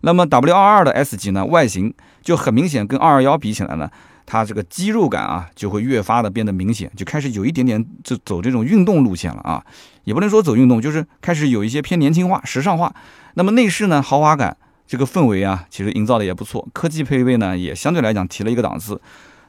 [0.00, 3.90] 那么 W 二二的 S 级呢，外形就很明显跟二二幺比起来呢，
[4.30, 9.64] 它这个肌肉感啊就会越发的变得明显，就开始有一点点就走这种运动路线了啊，
[10.04, 12.94] 也不能说走运动，就是开始有一些偏年轻化、时尚化。
[13.34, 14.54] 那么内饰呢，豪华感。
[14.86, 18.98] 这个氛围啊，其实营造的也不错，科技配备呢也相对来讲提了一个档次。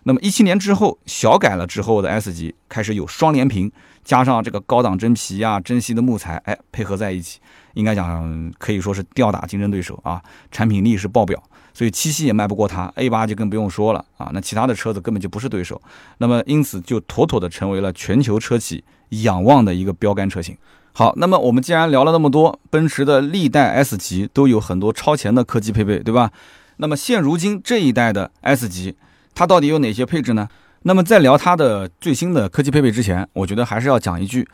[0.04, 3.72] 那么一七年之后小改了之后的 S 级开始有双联屏，
[4.04, 7.40] 加上这个高档真皮啊、珍稀的木材，哎，配合在一起，
[7.76, 11.42] 应该讲可以说是吊打竞争对手啊，产品力是爆表。
[11.74, 15.82] 所以七系也卖不过它，A 八就更不用说了啊，那其他的车子根本就不是对手。
[16.18, 20.58] 那么因此就妥妥的成为了全球车企仰望的一个标杆车型。
[20.92, 26.32] 好，那么我们既然聊了那么多，奔驰的历代 S 级都有很多超前的科技配备，对吧？
[26.78, 28.96] 那么现如今这一代的 S 级，
[29.34, 30.50] 它到底有哪些配置呢？
[30.84, 34.48] 那么在聊它的最新的科技配备之前，我觉得还是要讲一句，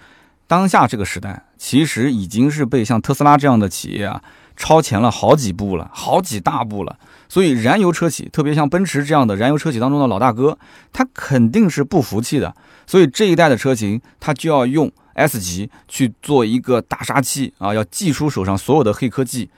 [0.48, 4.22] 当下这个时代其实已经是被像特斯拉这样的企业啊
[4.56, 6.98] 超前了好几步了，好几大步了。
[7.28, 10.58] 所以燃油车企，特别像奔驰这样的燃油车企当中的老大哥，
[10.94, 12.56] 他肯定是不服气的。
[12.86, 14.92] 所以这一代的车型，它就要用。
[15.18, 19.50] S 级去做一个大杀器啊，要祭出手上所有的黑科技。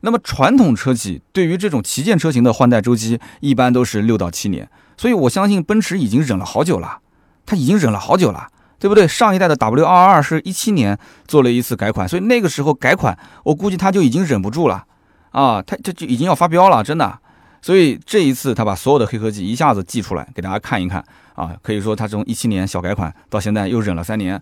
[0.00, 6.98] 那么传统车企对于这种旗舰车型的换代周期一般都是六到七年，所以我相信奔驰已经忍了好久了，
[7.46, 9.08] 他已经忍了好久了，对不对？
[9.08, 14.84] 上一代的 W 二二是一七年做了一次改款，所以那个时候改款，我估计他就已经忍不住了
[15.30, 17.18] 啊，他这就已经要发飙了，真的。
[17.62, 24.40] 所以这一次他把所有的黑科技一下子寄出来给大家看一看啊，可以说他从一七年小改款到现在又忍了三年。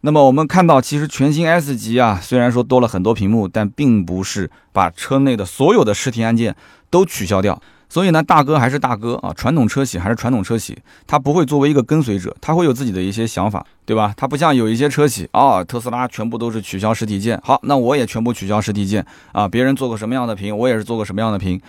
[0.00, 6.54] 那么我们看到，其实全新 S 级啊，虽然说多了很多屏幕，但并不是把车内的所有的实体按键
[6.90, 7.60] 都取消掉。
[7.94, 10.76] 所以呢，大哥还是大哥啊，传统车企还是传统车企，
[11.06, 14.12] 他不会作为一个跟随者，他会有自己的一些想法，对吧？
[14.16, 21.60] 他不像有一些车企啊，特斯拉全部都是取消实体店，好，那我也全部取消实体店啊，别人做个什么样的屏，我也是做个什么样的屏。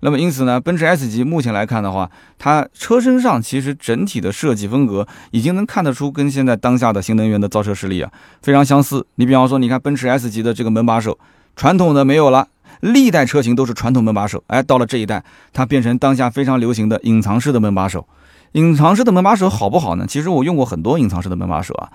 [0.00, 9.06] 那么因此呢，奔驰 S 级目前来看的话，它车身上其实整体的设计风格已经能看得出跟现在当下的新能源的造车势力啊非常相似。
[9.16, 11.18] 你比方说，你看奔驰 S 级的这个门把手，
[11.54, 12.48] 传统的没有了，
[12.92, 18.06] 历代车型都是传统门把手，哎，到了这一代，它变成当下非常流行的隐藏式的门把手。
[18.52, 20.04] 隐藏式的门把手好不好呢？
[20.06, 21.88] 其实我用过很多隐藏式的门把手啊，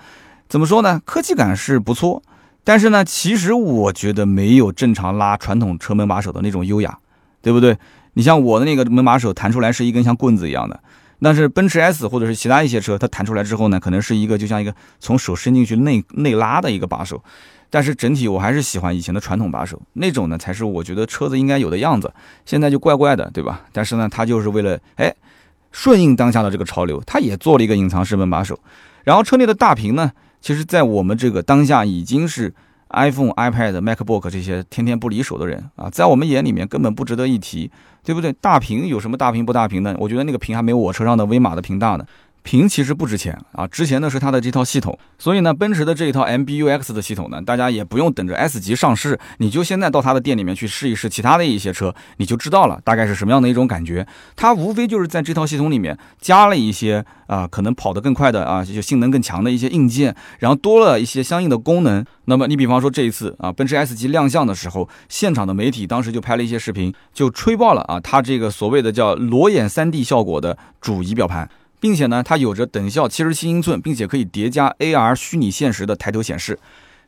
[0.48, 1.00] 怎么说呢？
[1.04, 2.20] 科技感是不错，
[2.64, 6.98] 但是呢，其实我觉得没有正常拉传统车门把手的那种优雅，
[7.40, 7.78] 对不对？
[8.14, 10.80] 你像我的那个门把手弹出来是一根像棍子一样的，
[11.22, 17.22] 但是奔驰 S 或者是其他一些车，它弹出来之后呢，可能是一个就像一个从手伸进去内内拉的一个把手，
[17.70, 22.12] 但是整体我还是喜欢以前的传统把手那种呢，才是我觉得车子应该有的样子。
[22.44, 23.62] 现在就怪怪的，对吧？
[23.72, 25.14] 但是呢，它就是为了哎
[25.72, 28.58] 顺应当下的这个潮流，它也做了一个隐藏式门把手。
[29.04, 32.52] 然后车内的大屏呢，其实在我们这个当下已经是。
[32.92, 37.70] iPhone、iPad、MacBook 这些天天不离手的人啊，在我们眼里面根本不值得一提，
[38.02, 38.32] 对不对？
[38.40, 39.94] 大屏有什么大屏不大屏的？
[39.96, 42.04] 我觉得那个屏还没有我车上的威马的屏大呢。
[42.42, 44.98] 屏其实不值钱啊，值钱的是它的这套系统。
[45.18, 54.06] 所以呢，奔驰的这一套 MBUX 的系统呢，大家也不用等着 S 级上市，你就现在到它的店里面去试一试其他的一些车，你就知道了大概是什么样的一种感觉。
[54.36, 62.04] 它无非就是在这套系统里面加了一些啊，可能跑得更快的啊，就性能更强的一些硬件，然后多了一些相应的功能。
[62.24, 71.48] 那么你比方说这一次啊，奔驰 S 级亮相的时候，现场的媒体当时就拍了一些视频，就吹爆了啊，它这个所谓的叫裸眼 3D 效果的主仪表盘。
[71.80, 76.58] 并且呢，它有着等效七十七英寸，并且可以叠加 AR 虚拟现实的抬头显示。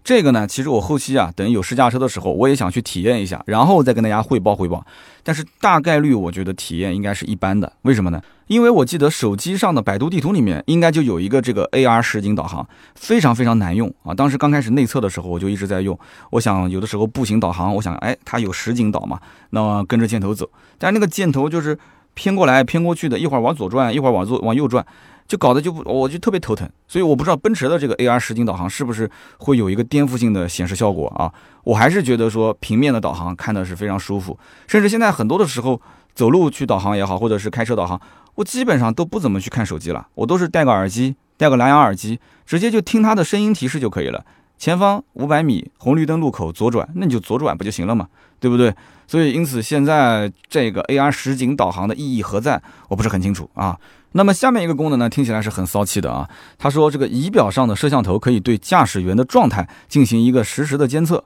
[0.05, 4.85] 这个呢，其实我后期啊，等有试驾车的时候，我也想去体验一下，然后再跟大家汇报汇报。
[5.23, 7.73] 但是大概率，我觉得体验应该是一般的。
[7.83, 8.21] 为什么呢？
[8.49, 14.13] 因为我记得手机上的百度地图里面应该就有一个这个 AR 实景导航，非常非常难用啊。
[14.13, 15.97] 当时刚开始内测的时候，我就一直在用。
[16.31, 20.51] 我想有的时候步行导航，我想哎，它有实景导嘛，那跟着箭头走。
[20.79, 21.79] 但是那个箭头就是。
[22.15, 24.85] 偏过来偏过去的，一会儿往左转，一会儿往左往右转，
[25.27, 26.69] 就搞得就不，我就特别头疼。
[26.87, 31.33] 所以我不知道奔驰的这个 AR 实景导航是不是会有一个颠覆性的显示效果啊？
[31.65, 35.81] 我还是觉得说平面的导航看的是非常舒服，甚至现在很多的时候
[36.15, 38.01] 走路去导航也好，或者是开车导航，
[38.35, 44.25] 我基本上都不怎么去看手机了，我都是戴个耳机，戴个蓝牙耳机，直接就听它的声音提示就可以了。
[44.59, 48.07] 前方五百米红绿灯路口左转，那你就左转不就行了嘛，
[48.39, 48.73] 对不对？
[49.13, 52.63] 所以因此现在这个 AR 实景导航的意义何在？
[52.89, 53.79] 我不是很清楚啊。
[54.13, 56.27] 那么下面一个功能呢，听起来是很骚气的啊。
[56.57, 61.23] 他说这个仪表上的摄像头可以对驾驶员的状态进行一个实时的监测，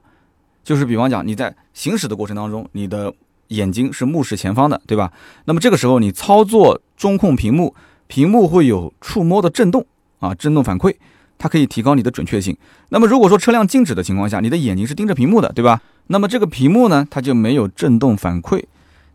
[0.65, 3.15] 就是比方讲你在行驶的过程当中，你的
[3.49, 5.13] 眼睛是目视前方的，对吧？
[5.45, 7.73] 那么这个时候你操作中控屏幕，
[8.09, 9.87] 屏幕会有触摸的震动
[10.19, 10.97] 啊，震动反馈。
[11.39, 12.57] 它可以提高你的准确性。
[12.89, 15.81] 那么如果说车辆静止的情况下，你的眼睛是盯着屏幕的，对吧？
[16.09, 18.63] 那么这个屏幕呢，它就没有震动反馈，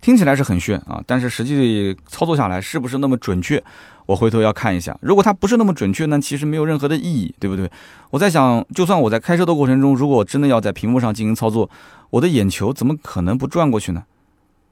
[0.02, 3.64] 听起来是很炫啊，但是实际操作下来是不是那么准确？
[4.08, 4.98] 我回头要看一下。
[5.00, 7.70] 如果它不是那么准确呢，其实没有任何的意义，对不对？
[8.10, 11.70] 我在想，就算我在开车的过程中，如果我真的要在屏幕上进行操作，
[12.10, 14.04] 我的眼球怎么可能不转过去呢？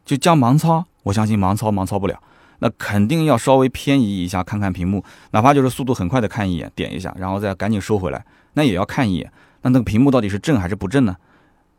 [0.03, 2.19] 就将盲操，我相信盲操盲操不了。
[2.62, 5.01] 那肯定要稍微偏移一下，看看屏幕，
[5.32, 9.32] 哪怕就是速度很快的看一眼，点一下，然后再赶紧收回来，那也要看一眼。
[9.62, 11.15] 那那个屏幕到底是正还是不正呢？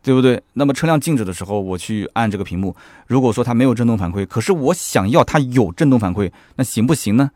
[0.03, 0.41] 对不对？
[0.53, 2.75] 那么车辆静止的时候，我去按这个屏幕，
[3.07, 7.31] 如果说它没有震动反馈，可是我想要它有震动反馈，那行不行呢？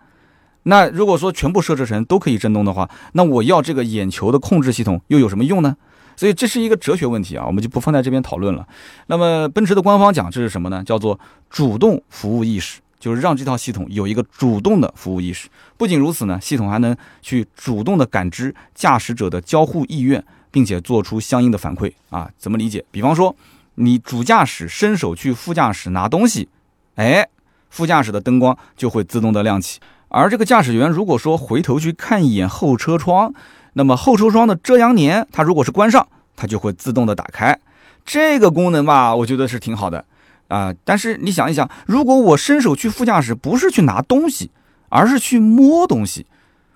[0.63, 5.75] 那如果说全部设置成都可以震动的话，那我要这个眼球的控制系统又有什么用呢？
[6.15, 8.67] 所以这是一个哲学问题啊，我们就不放在这边讨论了。
[9.07, 10.83] 那么奔驰的官方讲这是什么呢？
[10.83, 12.79] 叫做主动服务意识。
[12.97, 15.47] 就是让这套系统有一个主动的服务意识。
[15.77, 20.23] 不仅如此呢，系统还能去主动的感知驾驶者的交互意愿，
[20.55, 22.31] 并且做出相应的反馈啊。
[22.37, 22.85] 怎么理解？
[22.91, 23.35] 比方说，
[23.73, 26.47] 你主驾驶伸手去副驾驶拿东西，
[26.95, 27.27] 哎，
[27.69, 29.81] 副驾驶的灯光就会自动的亮起。
[30.07, 33.33] 而这个驾驶员如果说回头去看一眼后车窗，
[33.73, 37.59] 那么后车窗的遮阳帘，它如果是关上，它就会自动的打开。
[38.05, 40.05] 这个功能吧，我觉得是挺好的。
[40.47, 40.71] 啊！
[40.83, 44.51] 但是你想一想，如果我伸手去副驾驶，不是去拿东西，
[44.89, 46.27] 而是去摸东西，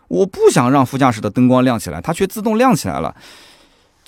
[0.07, 3.15] 我不想让副驾驶的灯光亮起来，它却自动亮起来了，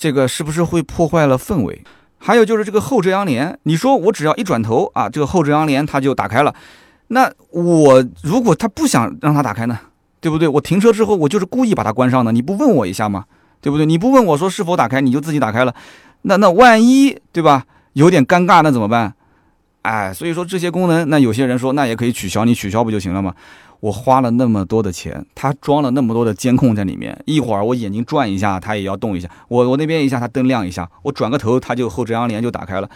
[0.02, 1.80] 这个是不是会破坏了氛围？
[2.18, 6.52] 还有就是这个后遮阳帘，你说我只要一转头啊，这个后遮阳帘它就打开了，
[7.06, 9.78] 那我如果他不想让它打开呢，
[10.20, 10.48] 对不对？
[10.48, 13.26] 我停车之后，我就是故意把它关上的，你不问我一下吗？
[13.60, 13.86] 对不对？
[13.86, 15.72] 你不问我说是否打开，你就自己打开了，
[16.22, 17.64] 那那万一对吧？
[17.92, 19.14] 有点尴尬，那怎么办？
[19.82, 23.32] 哎，所以说这些功能，那有些人说那也可以取消，你取消不就行了吗？
[23.82, 32.88] 我花了那么多的钱，它装了那么多的监控在里面，一会儿我眼睛转一下，它也要动一下，我我那边一下它灯亮一下，我转个头它就后遮阳帘就打开了，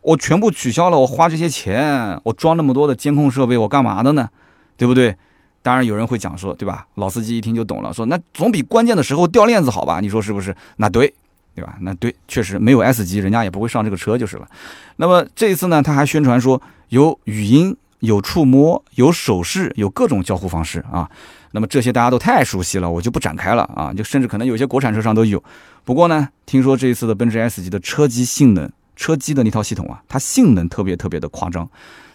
[0.00, 4.28] 我全部取消了，我花这些钱，我装那么多的监控设备，我干嘛的呢？
[4.76, 5.16] 对不对？
[5.60, 6.86] 当然有人会讲说，对吧？
[6.94, 9.98] 老司机一听就懂了，说那总比关键的时候掉链子好吧？
[10.00, 10.54] 你说是不是？
[10.76, 11.12] 那对。
[11.54, 11.74] 对吧？
[11.80, 14.46] 那对，确实没有 S 级，人家也不会上这个车就是了。
[14.94, 21.08] 那么这一次呢，他还宣传说有语音、有触摸、有手势、有各种交互方式啊。
[21.52, 23.92] 那么这些大家都太熟悉了，我就不展开了啊。
[23.92, 25.42] 就甚至可能有些国产车上都有。
[25.84, 31.68] 不过呢，听说这一次的奔驰 S 级的车机性能、车机的那套系统啊，它性能特别特别的夸张。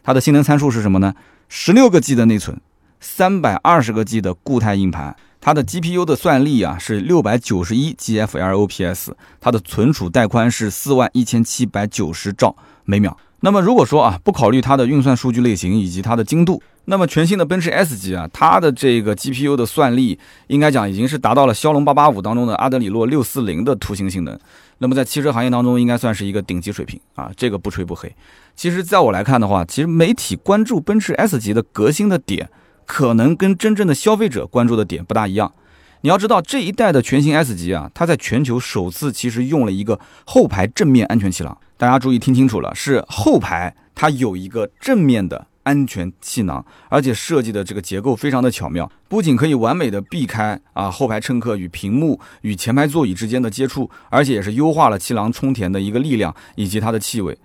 [0.04, 1.16] 它的性能参数是什么呢？
[1.50, 2.60] 十六个 G 的内存，
[3.00, 5.16] 三百二十个 G 的固态硬盘。
[5.42, 13.18] 它的 GPU 的算力啊是六百九十一 GFLOPS，它的存储带宽是四万一千七百九十兆每秒。
[13.46, 24.40] 那么如果说啊不考虑它的运算数据类型以及它的精度，那么全新的奔驰 S 级啊，它的这个 GPU 的算力应该讲已经是达到了骁龙八八五当中的阿德里洛六四零的图形性能。
[24.78, 28.10] 那么在汽车行业当中应该算是一个顶级水平啊，这个不吹不黑。
[28.56, 32.50] 其实在我来看的话，其实媒体关注奔驰 S 级的革新的点。
[32.86, 35.54] 可能跟真正的消费者关注的点不大一样。
[36.02, 41.58] 你要知道，这一代的全新 S 级啊，它在全球首次其实用了一个后排正面安全气囊。
[41.84, 57.38] 大家注意听清楚了，是后排它有一个正面的安全气囊，而且设计的这个结构非常的巧妙，不仅可以完美的避开啊后排乘客与屏幕与前排座椅之间的接触，而且也是优化了气囊充填的一个力量以及它的气味。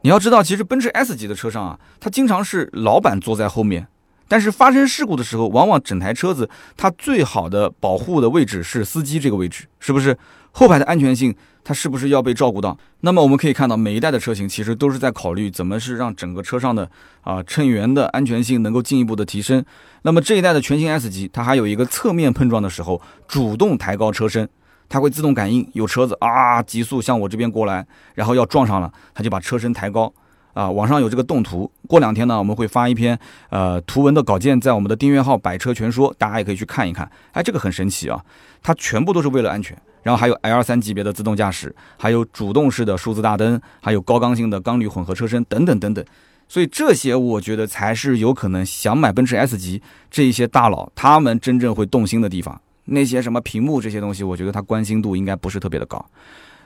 [0.00, 3.86] 你要知道，其实奔驰 S 级的车上啊，它经常是老板坐在后面。
[4.26, 10.18] 但是发生事故的时候，往往整台车子它最好的保护的位置是司机这个位置，是不是？
[10.56, 12.76] 后排的安全性它是不是要被照顾到？
[13.00, 16.88] 那么我们可以看到，每一代的车型其实都是在考虑怎么是让整个车上的
[17.22, 19.64] 啊乘员的安全性能够进一步的提升。
[20.02, 24.48] 那么这一代的全新 S 级，它还有一个侧面碰撞的时候主动抬高车身，
[24.88, 30.12] 它会自动感应有车子啊急速向我这边过来，然后要撞上了，它就把车身抬高。
[30.52, 33.18] 啊，网上有这个动图，过两天呢，我们会发一篇
[33.50, 37.10] 呃图文的稿件在我们的订阅号“百车全说”，大家也可以去看一看。
[37.32, 38.24] 哎，这个很神奇啊，
[38.62, 39.76] 它全部都是为了安全。
[40.04, 46.04] 然后还有 L 三级别的自动驾驶，还有主动式的数字大灯，还有高刚性的钢铝混合车身等等等等。
[46.46, 52.60] 所以这些我觉得才是有可能想买奔驰 S 级这一些大佬他们真正会动心的地方。
[52.84, 56.04] 那些什么屏幕这些东西，我觉得它关心度应该不是特别的高。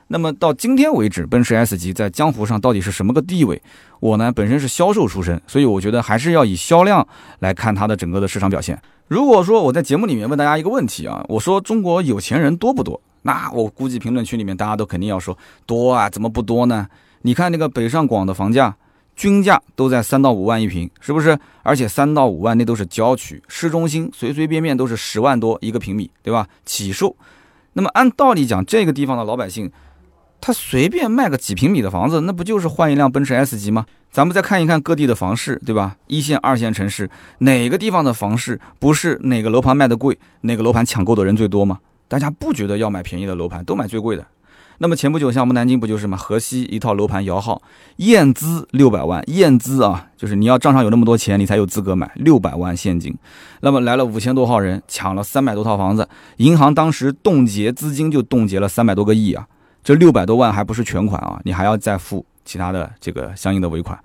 [0.08, 3.62] 那么到今天为止，奔驰 S 级在江湖上到底是什么个地位？
[4.00, 7.06] 我呢本身是销售出身，所以我觉得还是要以销量
[7.38, 8.80] 来看它的整个的市场表现。
[9.08, 13.00] 如果说我在节目里面问大家一个问题啊，我说中国有钱人多不多？
[13.22, 16.86] 那我估计评论区里面大家都肯定要说多啊，怎么不多呢？
[17.22, 18.76] 你看那个北上广的房价，
[19.16, 21.38] 均价都在三到五万一平，是不是？
[21.62, 26.46] 而且三到五万那都是郊区，市中心随随便便都是十万多一个平米，对吧？
[26.66, 27.16] 起售。
[27.72, 29.72] 那么按道理讲，这个地方的老百姓。
[30.40, 33.86] 他随便卖个几平米的房子，那不就是换一辆奔驰 S 级吗？
[34.10, 35.96] 咱们再看一看各地的房市，对吧？
[36.06, 41.78] 一线、二线城市哪个地方的房市不是哪个楼盘卖的贵，哪个楼盘抢购的人最多吗？
[42.08, 44.26] 大家不觉得要买便宜的楼盘，都买最贵的。
[44.78, 46.16] 那么前不久像我们南京不就是吗？
[46.16, 47.60] 河西一套楼盘摇号，
[47.96, 53.14] 验资六百万，验资啊，就是你要账上有那么多钱，你才有资格买六百万现金。
[53.60, 59.46] 那么来了五千多号人，抢了三百多套房子，银行当时冻结资金就冻结了三百多个亿啊。
[59.88, 63.98] 这六百多万还不是全款啊，你还要再付其他的这个相应的尾款。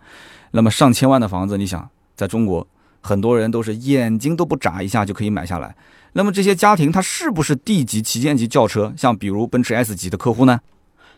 [0.51, 2.65] 那么上千万的房子，你想在中国，
[3.01, 5.75] 很多人都是眼睛都不眨一下就可以买下来。
[6.13, 10.61] 那么这些家庭，他是不是 D 级旗舰级轿车，像比如奔驰 S 级的客户呢？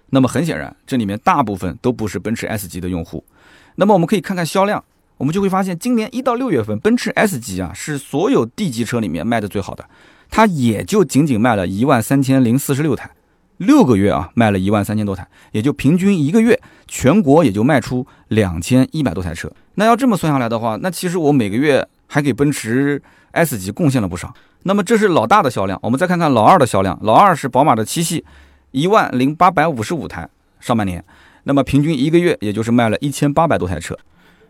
[0.10, 3.24] 那么很显然，这里面大部分都不是奔驰 S 级的用户。
[3.76, 4.84] 那么我们可以看看销量，
[5.18, 9.88] 我们就会发现，今年一到六月份，奔驰 S 级啊是所有 D 级车里面卖的最好的，
[10.32, 13.12] 它也就仅仅卖了一万三千零四十六台。
[13.58, 19.52] 六个月啊，卖了一万三千多台，也就平均一个月，全国也就卖出两千一百多台车。
[19.76, 24.34] 那要这么算下来的话，那其实我每个月还给奔驰 S 级贡献了不少。
[24.64, 26.98] 那么这是老大的销量，我们再看看老二的销量。
[27.02, 28.26] 老二是宝马的七系，
[28.72, 30.28] 一万零八百五十五台，
[30.60, 31.04] 上半年，
[31.44, 33.98] 那么平均一个月也就是卖了一千八百多台车。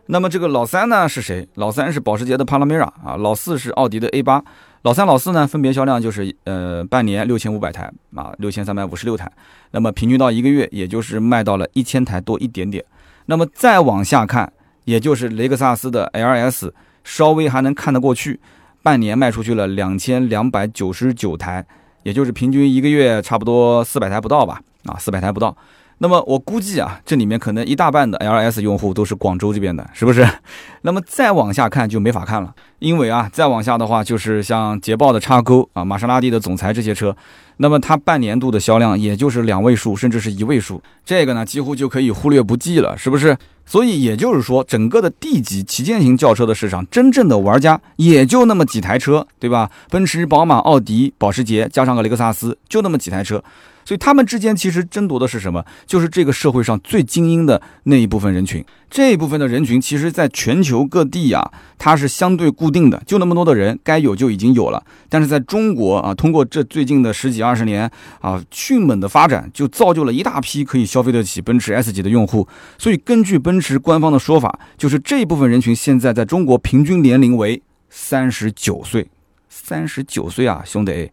[0.06, 1.46] 那么这个老三呢是谁？
[1.54, 4.42] 老三是保时捷的帕拉梅拉啊，老四是奥迪的 A 八。
[4.86, 9.28] 老三、老四呢，分别销量就是呃半年六千五百台啊，六千三百五十六台。
[9.72, 12.84] 那么平均到一个月，也就是卖到了一千台多一点点。
[13.24, 14.52] 那么再往下看，
[14.84, 16.70] 也就是雷克萨斯的 LS
[17.02, 18.38] 稍微还能看得过去，
[18.80, 21.66] 半年卖出去了两千两百九十九台，
[22.04, 25.56] 也就是平均一个月差不多四百台不到吧啊，四百台不到。
[25.98, 30.28] 那么我估计啊，这里面可能一大半的 LS 用户都是广州这边的，是不是？
[30.82, 37.16] 那么再往下看就没法看了，因为啊，再往下的话就是像捷豹的叉勾啊、玛莎拉蒂的总裁这些车，
[37.56, 43.36] 那么它半年度的销量也就是两位数，甚至是一位数，这个呢几乎就可以忽略不计了，是不是？
[43.64, 49.68] 所以也就是说，整个的 D 级旗舰型轿车的市场，真正的玩家也就那么几台车，对吧？
[49.90, 53.42] 奔驰、宝马、奥迪、保时捷，加上个雷克萨斯，就那么几台车。
[53.86, 55.64] 所以他们之间其实争夺的是什么？
[55.86, 58.62] 就是这个社会上最精英的那一部分人群。
[58.90, 64.84] 这一部分的人群，其实在全球各地啊，它是相对固定的，就那么多的人，该有就已经有了。
[65.08, 67.88] 但是在中国啊，通过这最近的十几二十年
[68.20, 72.46] 啊，迅猛的发展，就造就了一大批可以消费得起奔驰 S 级的用户。
[72.76, 79.08] 所以根据奔驰官方的说法，就是这一部分人群现在在中国平均年龄为三十九岁。
[79.48, 81.10] 三十九岁啊，兄弟！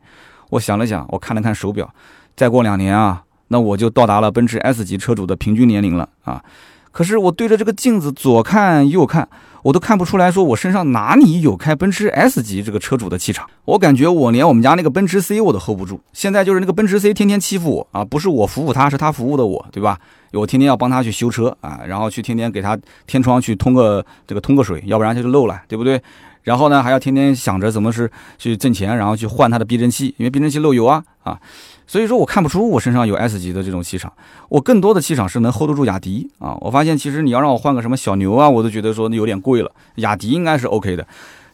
[0.52, 1.92] 我想了想，我看了看手表。
[2.36, 6.44] 再过两年啊，那我就到达了奔驰 S 级车主的平均年龄了啊！
[6.92, 9.28] 可是我对着这个镜子左看右看，
[9.64, 13.50] 我都看不出来说我身上哪里有开奔驰 S 级这个车主的气场。
[13.66, 16.00] 我感觉我连我们家那个奔驰 C 我都 hold 不住。
[16.14, 20.00] 现在就是那个奔驰 C 天天欺负我啊，不是我服务他，是他服务的我，对吧？
[20.34, 22.78] 我天天要帮他去修车啊，然后去天天给他
[23.08, 26.00] 天窗去通个这个通个水，要不然他就漏了，对不对？
[26.44, 31.40] 然后呢，还要天天想着怎么是去挣钱，然后去换他的避震器，因为避震器漏油啊啊。
[31.86, 34.12] 所以说我看不出我身上有 S 级的这种气场，
[34.50, 36.58] 我更多的气场是能 hold 得住雅迪啊。
[36.62, 41.06] 我发现其实你要让我换个什么小牛啊，我都觉得说有点贵了，雅迪应该是 OK 的。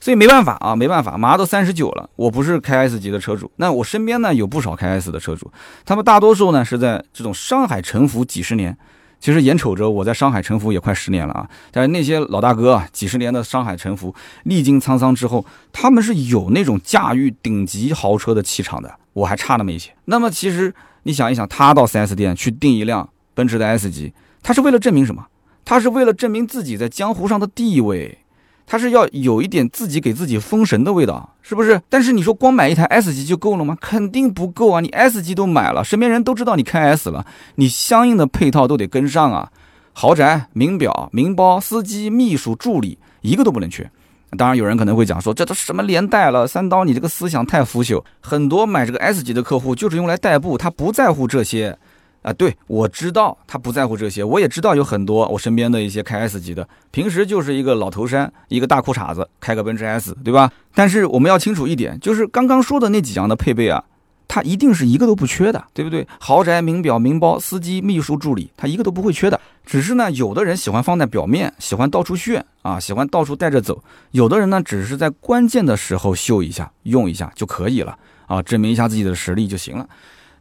[0.02, 3.52] 所以没办法啊，没办法，马上都三十九了，我不是开 S 级的车主。
[3.58, 5.52] 那我身边呢有不少开 S 的车主，
[5.84, 8.78] 他们大多数呢是在这种上海沉浮几十年。
[9.20, 18.99] 其实眼瞅着我在上海沉浮也快十年了啊，但是那些老大哥啊，几十年的上海沉浮，历经沧桑之后，他们是有那种驾驭顶级豪车的气场的。
[19.14, 19.92] 我还差那么一些。
[20.06, 25.26] 那么其实你想一想，他到 4S 店去订一辆奔驰的 S 级，他是为了证明什么？
[25.66, 28.18] 他是为了证明自己在江湖上的地位，
[28.66, 31.80] 他是要有一点自己给自己封神的味道，是不是？
[31.90, 33.78] 但是你说光买一台 S 级就够了吗？
[33.80, 34.82] 肯定不够啊！
[34.82, 39.52] 你 S 级都买了，身边人都知道你开 S 了，你相应的配套都得跟上啊！
[39.94, 43.92] 豪宅、名表、名包、司机、秘书、助理，一个都不能缺。
[44.38, 46.48] 当然，有人可能会讲说，这都什么年代了？
[46.48, 48.04] 三刀，你这个思想太腐朽。
[48.22, 51.78] 很多买这个 S 级的客户就是用来代步，他不在乎这些。
[52.22, 60.52] 啊，对我知道他不在乎这些，我也知道有很多我身边的一些开 S 级的，平时就是一个老头衫，一个大裤衩子，开个奔驰 S，对吧？
[60.76, 63.82] 但是我们要清楚一点，就是刚刚说的那几样的配备啊。
[64.30, 66.08] 他一定是一个都不缺的，对不对？
[66.20, 69.42] 豪宅、名表、名包、司机、秘书、助理，他一个都不会缺的。
[69.66, 73.74] 只是呢，有的人喜欢放在表面，喜欢到处炫啊， 喜欢到处带着走；
[74.12, 79.90] 有的人呢，只是在关键的时候秀一下、用一下就可以了啊，证明一下自己的实力就行了。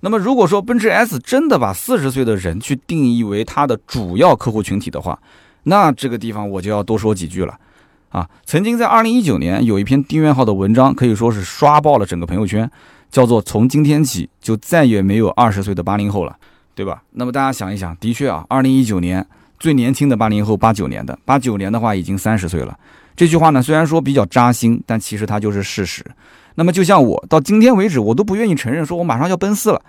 [0.01, 5.19] 那么，如果说奔驰 S 真的把四十岁的人去定义为它的主要客户群体的话，
[5.63, 7.59] 那这个地方我就要多说几句了
[8.11, 8.29] 啊。
[8.45, 12.71] 曾经在二零一九年有一篇订阅号的文章，可以说是刷爆了整个朋友圈。
[13.11, 16.37] 叫做从今天起就再也没有二十岁的八零后了，
[16.75, 17.03] 对吧？
[17.13, 19.27] 那么大家想一想，的确啊，二零一九年
[19.59, 22.79] 最年轻的八零后，八九年的，八九年的话已经三十岁了。
[23.17, 26.05] 这句话呢，虽然说比较扎心，但其实它就是事实。
[26.55, 29.83] 那么就像我到今天为止，我都不愿意承认说我马上要奔四了，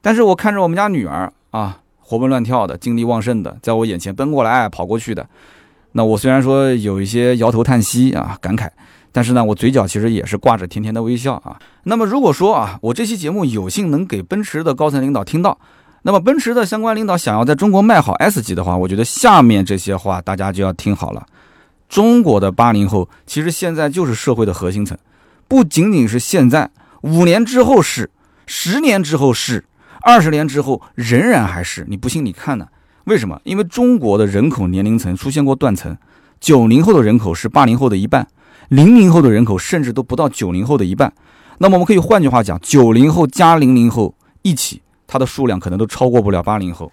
[0.00, 5.26] 但是我看着我们家女儿啊，活蹦乱跳的，精力旺盛的，在我眼前奔过来跑过去的，
[5.92, 8.68] 那我虽然说有一些摇头叹息啊，感慨。
[9.16, 11.56] 但是呢，我嘴角其实也是挂着甜甜的微笑啊。
[11.84, 15.56] 那么如果说啊，我这期节目有幸能给奔驰的高层领导听到，
[16.02, 21.24] 那么奔驰的相关领导想要在中国卖好 S 级的话，我觉得下面这些话大家就要听好了。
[21.88, 24.98] 中国的八零后其实现在就是社会的核心层，
[25.46, 26.68] 不仅仅是现在，
[27.02, 28.10] 五年之后是，
[28.46, 29.64] 十年之后是，
[30.02, 31.86] 二十年之后仍然还是。
[31.88, 32.66] 你不信你看呢？
[33.04, 33.40] 为什么？
[33.44, 35.96] 因为中国的人口年龄层出现过断层，
[36.40, 38.26] 九零后的人口是八零后的一半。
[38.68, 41.12] 零零后的人口甚至都不到九零后的一半，
[41.58, 46.90] 那么我们可以换句话讲，九零后加零零后一起，它的数量可能都超过不了八零后。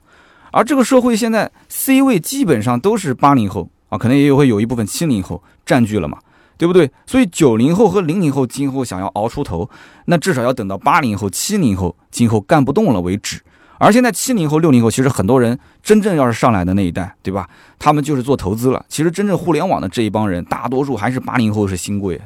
[0.51, 6.17] 而这个社会现在 C 位基本上都是八零后啊，可能也有会有一部分七零后占据了嘛，
[6.57, 6.91] 对不对？
[7.05, 9.69] 所以九零后和零零后今后想要熬出头，
[10.05, 13.39] 那至少要等到八零后、七零后今后干不动了为止。
[13.83, 17.49] 而现在七零后、六零后，其实很多人真正要是上来的那一代，对吧？
[17.79, 18.85] 他们就是做投资了。
[18.87, 22.21] 其实真正互联网的这一帮人，大多数还是八零后是新贵。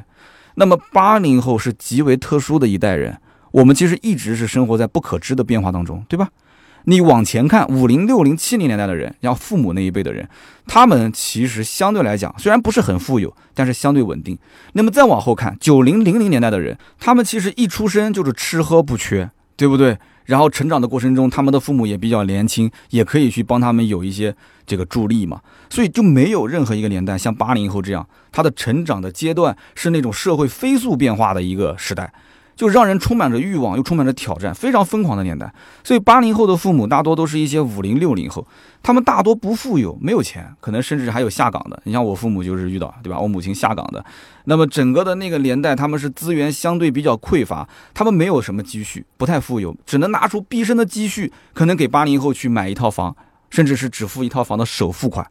[0.56, 3.18] 那么八零后是极为特殊的一代人，
[3.52, 6.28] 我们其实一直是生活在不可知的变化当中，对吧？
[6.84, 10.28] 你往前看，五零、六零、七零年代的人，像父母那一辈的人，
[10.66, 14.36] 他们其实相对来讲虽然不是很富有，但是相对稳定。
[14.74, 19.96] 那么再往后看，九零、零零年代的人，他们其实一出生就是吃喝不缺，对不对？
[20.26, 25.40] 然后成长的过程中，他们的父母也比较年轻，也可以去帮他们有一些这个助力嘛。
[25.70, 32.12] 所以就没有任何一个年代像八零后这样，他的成长的阶段是那种社会飞速变化的一个时代。
[32.56, 35.52] 就让人充满着欲望，又充满着挑战，非常疯狂的年代。
[35.84, 38.44] 所以八零后的父母大多都是一些五零六零后，
[38.82, 41.78] 他们大多不富有，没有钱，可能甚至还有下岗的。
[41.84, 43.20] 你像我父母就是遇到，对吧？
[43.20, 44.02] 我母亲下岗的。
[44.46, 53.14] 那么整个的那个年代，他们是资源相对比较匮乏，他们没有什么积蓄，不太富有，只能拿出毕生的积蓄，可能给八零后去买一套房，
[53.50, 55.30] 甚至是只付一套房的首付款。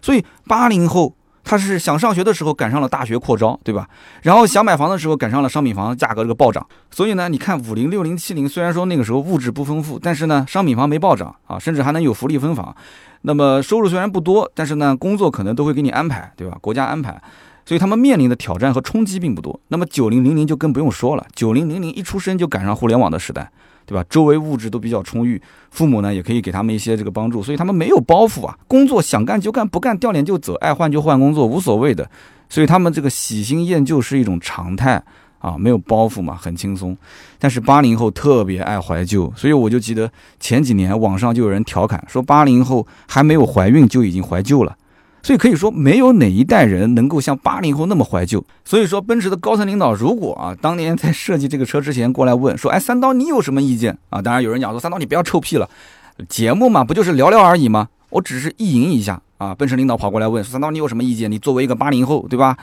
[0.00, 1.16] 所以八零后。
[1.42, 3.88] 他是想上学的时候赶上了大学扩招，对吧？
[4.22, 6.64] 然后想买房的时候赶上了商品房价格这个暴涨。
[6.90, 12.74] 所以呢，你看五零六零七零，虽然说那个时候物质不丰富，但是呢，商品房没暴涨啊，甚至还能有福利分房。
[13.22, 16.56] 那么收入虽然不多，但是呢，工作可能都会给你安排，对吧？
[16.60, 17.20] 国家安排，
[17.64, 19.58] 所以他们面临的挑战和冲击并不多。
[19.68, 23.50] 那么九零零零就更不用说了，九零零零一出生就赶上互联网的时代。
[23.86, 24.04] 对吧？
[24.08, 28.56] 周围物质都比较充裕，父母呢也可以给他们一些这个帮助，所以他们没有包袱啊。
[28.68, 32.08] 工作想干就干，不干掉脸就走，爱换就换工作，无所谓的。
[32.48, 35.02] 所以他们这个喜新厌旧是一种常态
[35.38, 36.96] 啊，没有包袱嘛，很轻松。
[37.38, 44.76] 但是八零后特别爱怀旧，所以我就记得前几年网上就有人调侃说，八零后还没有怀孕就已经怀旧了。
[45.22, 48.42] 所以可以说，没有哪一代人能够像八零后那么怀旧。
[48.64, 54.22] 所以说，奔驰的高层领导如果啊，当年在设计这个车之前过来问说，哎，三刀你有什么意见啊？
[54.22, 55.68] 当然有人讲说，三刀你不要臭屁了，
[56.28, 57.88] 节目嘛不就是聊聊而已吗？
[58.08, 59.54] 我只是意淫一下啊。
[59.54, 61.30] 奔驰领导跑过来问说，三刀你有什么意见？
[61.30, 62.56] 你作为一个八零后，对吧？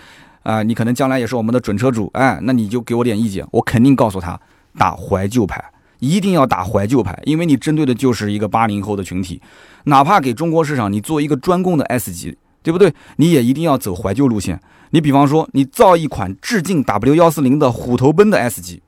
[0.44, 3.46] 啊，你可能将来也是我们的准车主，哎，那你就给我点意见。
[3.52, 4.40] 我肯定告诉他，
[4.78, 5.64] 打怀旧牌，
[6.00, 9.42] 一定要打怀旧牌，因为你针对的就是一个八零后的群体，
[9.84, 12.36] 哪怕给中国市场你做一个专供的 S 级。
[12.68, 12.94] 对不对？
[13.16, 14.60] 你也一定要走怀旧路线。
[14.90, 18.82] 你比方说，你造一款致敬 W 幺四零的虎头奔的 S 级，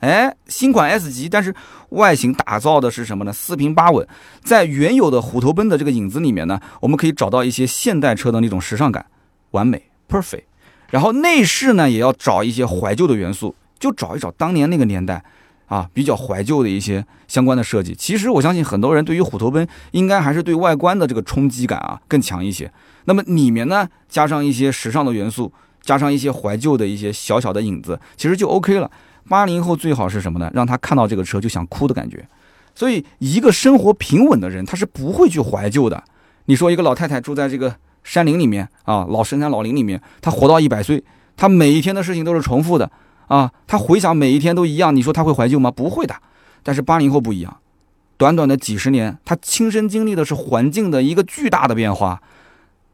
[0.00, 1.54] 哎，新款 S 级，但是
[1.88, 3.32] 外形打造的是什么呢？
[3.32, 4.06] 四平八稳，
[4.44, 9.06] 在原有的虎头奔的这个影子里面呢，我们可以找到一些现代车的那种时尚感，
[9.52, 10.42] 完美 perfect。
[10.90, 15.24] 然后内饰呢，也要找一些怀旧的元素，就找一找当年那个年代。
[15.68, 22.70] 啊，比较怀旧的一些相关的设计，其实我相信很多人对于虎头奔应该还是对外观的这个冲击感啊更强一些。
[23.04, 28.90] 那么里面呢，加上一些时尚的元素，加上一些怀旧的一些小小的影子，其实就 OK 了。
[29.28, 30.50] 八零后最好是什么呢？
[30.54, 32.26] 让他看到这个车就想哭的感觉。
[32.74, 36.02] 所以一个生活平稳的人，他是不会去怀旧的。
[36.46, 41.02] 你说一个老太太住在这个山林里面啊，老深山老林里面，她活到一百岁，
[41.36, 42.90] 她每一天的事情都是重复的。
[43.28, 45.70] 啊，他回想每一天都一样，你说他会怀旧吗？
[45.70, 46.14] 不会的。
[46.62, 47.56] 但是八零后不一样，
[48.18, 52.20] 短短的几十年，他亲身经历的是环境的一个巨大的变化，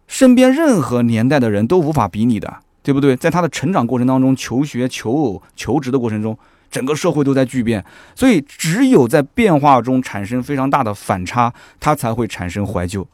[0.09, 3.15] 身边任何年代的人都无法比拟的，对不对？
[3.15, 6.37] 在他的成长过程当中，求学、求偶、求职的过程中，
[6.71, 7.85] 整个社会都在巨变，
[8.17, 13.07] 所以只有在变化中产生非常大的反差，他才会产生怀旧。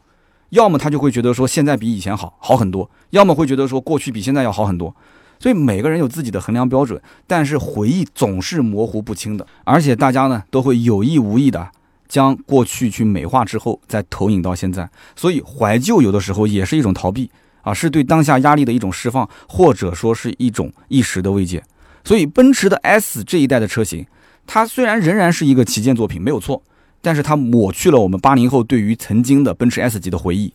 [0.49, 4.95] 要么他就会觉得说现在比以前好好很多，要么会觉得说过去比现在要好很多。
[5.37, 11.69] 所以每个人有自己的衡量标准，但是回忆总是模糊不清的，而且大家呢都会有意无意的
[12.07, 17.29] 将过去去美化之后再投影到现在，所以怀旧有的时候也是一种逃避
[17.61, 21.63] 啊，是对当下压力的一种释放，或者说是一种一时的慰藉。
[22.03, 24.05] 所以奔驰的 S 这一代的车型，
[24.45, 26.61] 它虽然仍然是一个旗舰作品，没有错，
[27.01, 30.53] 但是它抹去了我们八零后对于曾经的奔驰 S 级的回忆。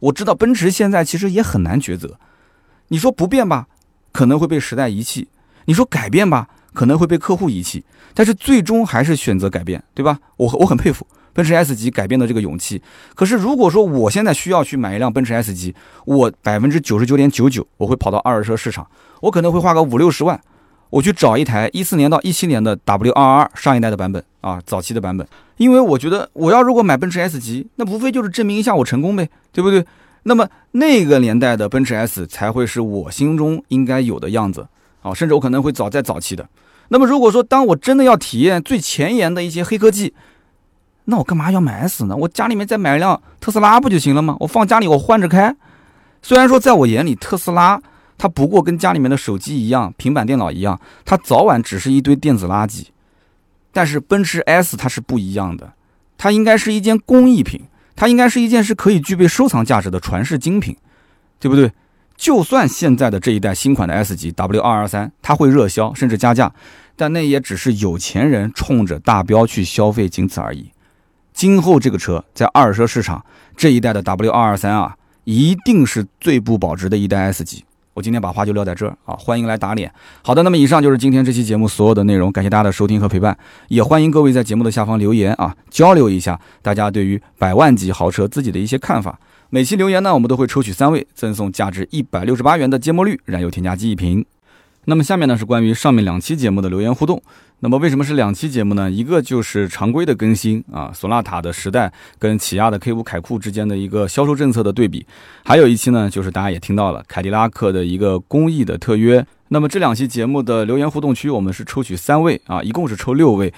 [0.00, 2.18] 我知道奔驰现在其实也很难抉择，
[2.88, 3.68] 你说不变吧？
[4.12, 5.28] 可能会被时代遗弃，
[5.64, 7.84] 你说改变吧，可能会被客户遗弃，
[8.14, 10.18] 但是最终还是选择改变，对吧？
[10.36, 12.80] 我我很佩服奔驰 S 级改变的这个勇气。
[13.14, 15.74] 可是如果说我现在需要去买一辆奔驰 S 级，
[16.06, 18.86] 我百分之九十九点九九我会跑到二手车市场，
[19.20, 20.40] 我可能会花个五六十万，
[20.90, 29.84] 我去找一台一四年到一七年的 W 二二上一代的版本啊，早期的版本，因为我觉得我要如果买奔驰 S 级，那无非就是证明一下我成功呗，对不对？
[30.22, 34.66] 那么那个年代的奔驰 S 才会是我心中应该有的样子
[35.02, 36.48] 啊，甚至我可能会早在早期的。
[36.88, 40.14] 那么如果说当我真的要体验最前沿的一些黑科技，
[41.04, 42.14] 那我干嘛要买 S 呢？
[42.16, 44.36] 我家里面再买一辆特斯拉不就行了吗？
[44.40, 45.54] 我放家里我换着开。
[46.22, 47.80] 虽然说在我眼里特斯拉
[48.16, 52.86] 它不过跟家里面的手机一样，平板电脑一样，它早晚只是一堆电子垃圾。
[53.72, 55.72] 但是奔驰 S 它是不一样的，
[56.16, 57.62] 它应该是一件工艺品。
[57.96, 60.76] 它应该是一件是可以具备收藏价值的传世精品，
[61.38, 61.70] 对不对？
[62.16, 66.52] 就算现在的这一代新款的 S 级 W 二二三，它会热销甚至加价，
[66.96, 70.70] 但那也只是有钱人冲着大标去消费，仅此而已。
[71.32, 73.24] 今后这个车在二手车市场
[73.56, 79.92] 这一代的 W 二二三啊，一定是最不保值的一代 S 级我今天把话就撂在这儿啊，欢迎来打脸。
[80.22, 83.36] 好的，那么以上就是今天这期节目所有的内容，感谢大家的收听和陪伴，
[83.68, 89.18] 也欢迎各位在节目的下方留言啊，交流一下大家对于百万级豪车自己的一些看法。
[89.54, 94.26] 每期留言呢，我们都会抽取三位，赠送价值一百六十八元的芥末绿燃油添加剂一瓶。
[94.86, 97.22] 那么下面呢是关于上面两期节目的留言互动。
[97.60, 98.90] 那么为什么是两期节目呢？
[98.90, 105.06] 一个就是常规的更新啊，索纳塔的时代跟起亚的 K 五凯酷之间的一个销售政策的对比，
[105.44, 109.24] 还有一期呢就是大家也听到了凯迪拉克的一个公益的特约。
[109.50, 113.54] 那么这两期节目的留言互动区，我们是抽取三位啊，一共是抽六位。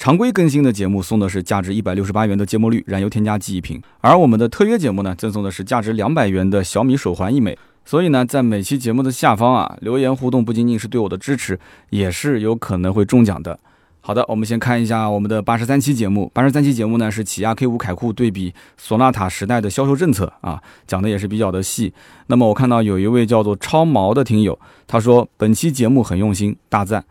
[0.00, 7.58] 常规更新的节目送的是价值一百六十八元的芥末绿燃油添加剂一瓶，而我们的特约节目呢，赠送的是价值两百元的小米手环一枚。
[7.84, 13.60] 所以呢，在每期节目的下方啊，留言互动不仅仅是对我的支持，也是有可能会中奖的。
[14.00, 16.30] 好的，我们先看一下我们的八十三期节目。
[16.32, 21.92] 八十三期节目呢是起亚 K 五凯酷对比索纳塔时代的销售政策啊，讲的也是比较的细。
[22.28, 27.04] 那么我看到有一位叫做超毛的听友，他说本期节目很用心，大赞。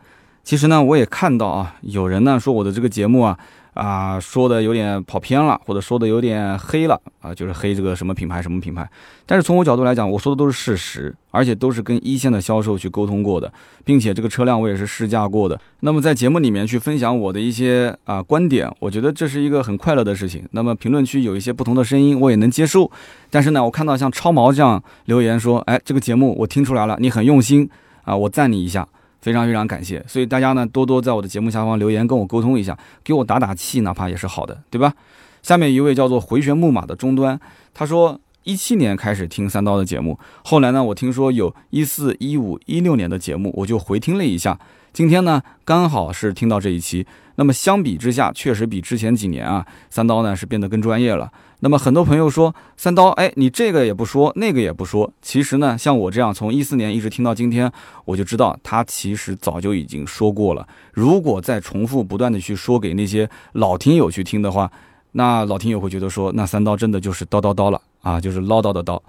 [0.50, 3.38] 其实呢，我也看到啊，有人呢说我的这个节目啊
[3.76, 8.90] 啊说的有点跑偏了，或者说的有点黑了啊，就是黑这个什么品牌什么品牌。
[9.28, 13.54] 但是从我角度来讲，我说的都是事实，而且都是跟一线的销售去沟通过的，
[13.86, 15.62] 并且这个车辆我也是试驾过的。
[15.82, 20.44] 那么在节目里面去分享我的一些啊观点，我觉得这是一个很快乐的事情。
[20.50, 22.90] 那么评论区有一些不同的声音，我也能接受。
[23.30, 27.70] 但是呢，我看到像超毛这样留言说，哎，这个节目我听出来了，你很用心
[28.04, 28.88] 啊，我赞你一下。
[29.22, 34.94] 非常非常感谢，所以大家呢多多在我的节目下方留言跟我沟通一下，给我打打气，哪怕也是好的，对吧？
[35.42, 37.40] 下面一位叫做回旋木马的终端，
[37.74, 44.60] 他说一七年开始听三刀的节目，后来呢我听说有一四一五一六年的节目，我就回听了一下，
[44.94, 47.06] 今天呢刚好是听到这一期。
[47.40, 51.32] 那么相比之下，确实比之前几年啊，三刀呢是变得更专业了。
[51.62, 55.10] 那么很多朋友说三刀，哎，你这个也不说，那个也不说。
[55.22, 57.72] 其实呢，像我这样从一四年一直听到今天，
[58.04, 60.68] 我就知道他其实早就已经说过了。
[60.92, 64.70] 如果再重复不断的去说给那些老听友去听的话，
[65.14, 69.00] 那老听友会觉得说，那三刀真的就是叨叨叨了啊，就是唠叨的叨。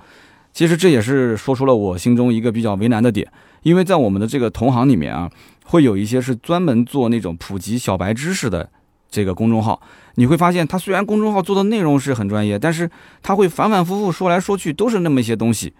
[0.53, 3.29] 其实这也是说出了我心中一个比较为难的点，
[3.65, 5.29] 因为在我们的这个同行里面啊。
[5.71, 8.69] 会有一些是专门做那种普及小白知识的
[9.09, 9.81] 这个公众号，
[10.17, 12.91] 你会发现，他虽然公众号做的内容是很专业，但是
[13.23, 15.73] 他会反反复复说来说去都是那么一些东西。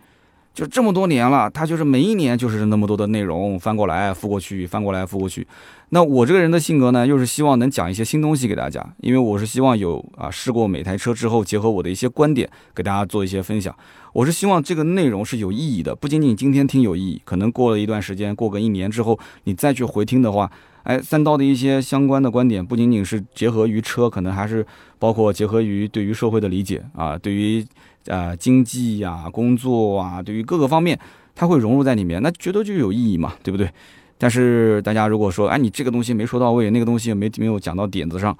[0.53, 5.47] 就这么多年了，他就是每一年就是那么多的内容翻过来覆过去，翻过来覆过去。
[5.91, 13.75] 那我这个人的性格呢，又是希望能讲一些新东西给大家，因为我是希望有啊试过每台车之后，结合我的一些观点给大家做一些分享。
[14.13, 20.51] 我是希望这个内容是有意义的，不仅仅今天听有意义，可能过了一段时间，过个一年之后，你再去回听的话，
[20.83, 24.67] 哎，三刀的一些相关的观点，不仅仅是结合于车，可能还是
[24.99, 27.65] 包括结合于对于社会的理解啊，对于。
[28.07, 30.99] 呃，经济呀，工作啊，对于各个方面，
[31.35, 33.71] 它会融入在里面，那觉得就有意义嘛，对不对？
[34.17, 38.37] 但是大家如果说，哎，你这个东西没说到位，那个东西没没有讲到点子上，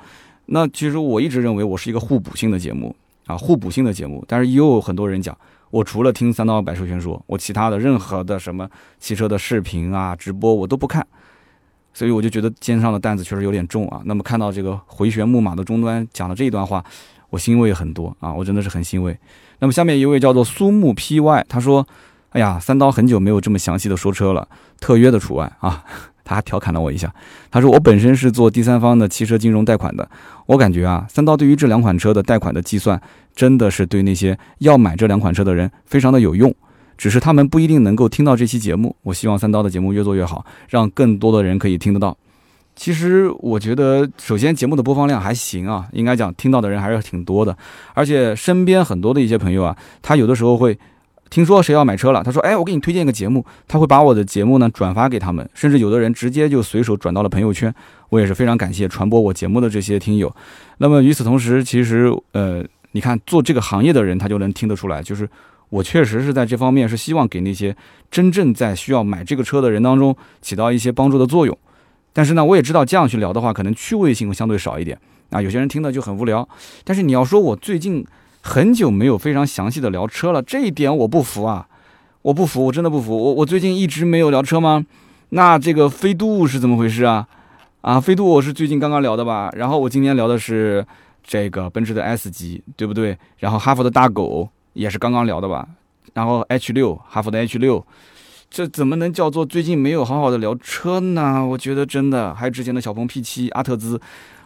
[0.47, 2.97] 那其实我一直认为我是一个互补性的节目
[3.27, 4.25] 啊，互补性的节目。
[4.27, 5.37] 但是也有很多人讲，
[5.71, 8.69] 我除了听三刀百兽全说，我其他的任何的什么
[8.99, 11.07] 汽车的视频啊、直播我都不看，
[11.95, 14.03] 所以我就觉得肩上的担子确实有点重啊。
[14.05, 16.85] 那么看到这个回旋木马的终端讲的这一段话，
[17.31, 19.17] 我欣慰很多啊，我真的是很欣慰。
[19.61, 21.87] 那么下面一位叫做苏木 PY，他说
[22.31, 24.49] ：“哎呀，三刀很久没有这么详细的说车了，
[24.81, 25.85] 特约的除外啊。”
[26.31, 27.13] 他还调侃了我一下，
[27.51, 30.09] 他说：“我本身是做第三方的汽车金融贷款的，
[30.47, 33.01] 我感觉啊，三刀对于这两款车的贷款的计算，
[33.35, 36.55] 真的是对那些要买这两款车的人非常的有用，
[36.97, 38.95] 只是他们不一定能够听到这期节目。
[39.03, 42.17] 我希望三刀的节目越做越好，让更多的人可以听得到。”
[42.77, 47.59] 其实我觉得，首先节目的播放量还行啊，应该讲听到的人还是挺多的。
[47.93, 50.79] 而且身边很多的一些朋友啊，他有的时候会
[51.31, 57.73] 听说谁要买车了，他说：“哎，我给你推荐一个节目。”他会把我的节目呢转发给他们，甚至有的人直接就随手转到了朋友圈。
[58.09, 60.35] 我也是非常感谢传播我节目的这些听友。
[60.79, 65.29] 那么与此同时，其实呃，你看做这个行业的人，他就能听得出来，就是
[65.69, 67.77] 我确实是在这方面是希望给那些
[68.11, 71.57] 真正在需要买这个车的人当中起到一些帮助的作用。
[72.13, 74.99] 但是呢，我也知道这样去聊的话，可能趣味性会相对少一点
[75.31, 75.41] 啊。
[75.41, 76.49] 有些人听的就很无聊。
[76.83, 78.05] 但是你要说我最近
[78.43, 81.67] 很久没有非常详细的聊车了，这一点我不服啊！
[82.23, 83.17] 我不服，我真的不服。
[83.17, 84.85] 我我最近一直没有聊车吗？
[85.31, 87.27] 那这个飞度是怎么回事啊？
[87.81, 89.51] 啊，飞度我是最近刚刚聊的吧？
[89.55, 90.85] 然后我今天聊的是
[91.23, 93.17] 这个奔驰的 S 级，对不对？
[93.39, 95.67] 然后哈弗的大狗也是刚刚聊的吧？
[96.13, 97.85] 然后 H 六，哈弗的 H 六。
[98.51, 101.47] 这怎么能叫做最近没有好好的聊车呢？
[101.47, 103.99] 我觉得真的，还有之前的小鹏 P 七、阿特兹，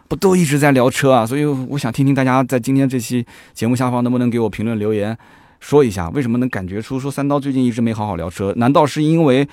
[0.07, 1.25] 不都一直在聊车啊？
[1.25, 5.17] 所以我想听听大家在今天这期节目下方能不能给我评论留言，
[5.59, 8.53] 说一下，为什么能感觉出说三刀最近一直没好好聊车？
[8.57, 9.47] 难道是因为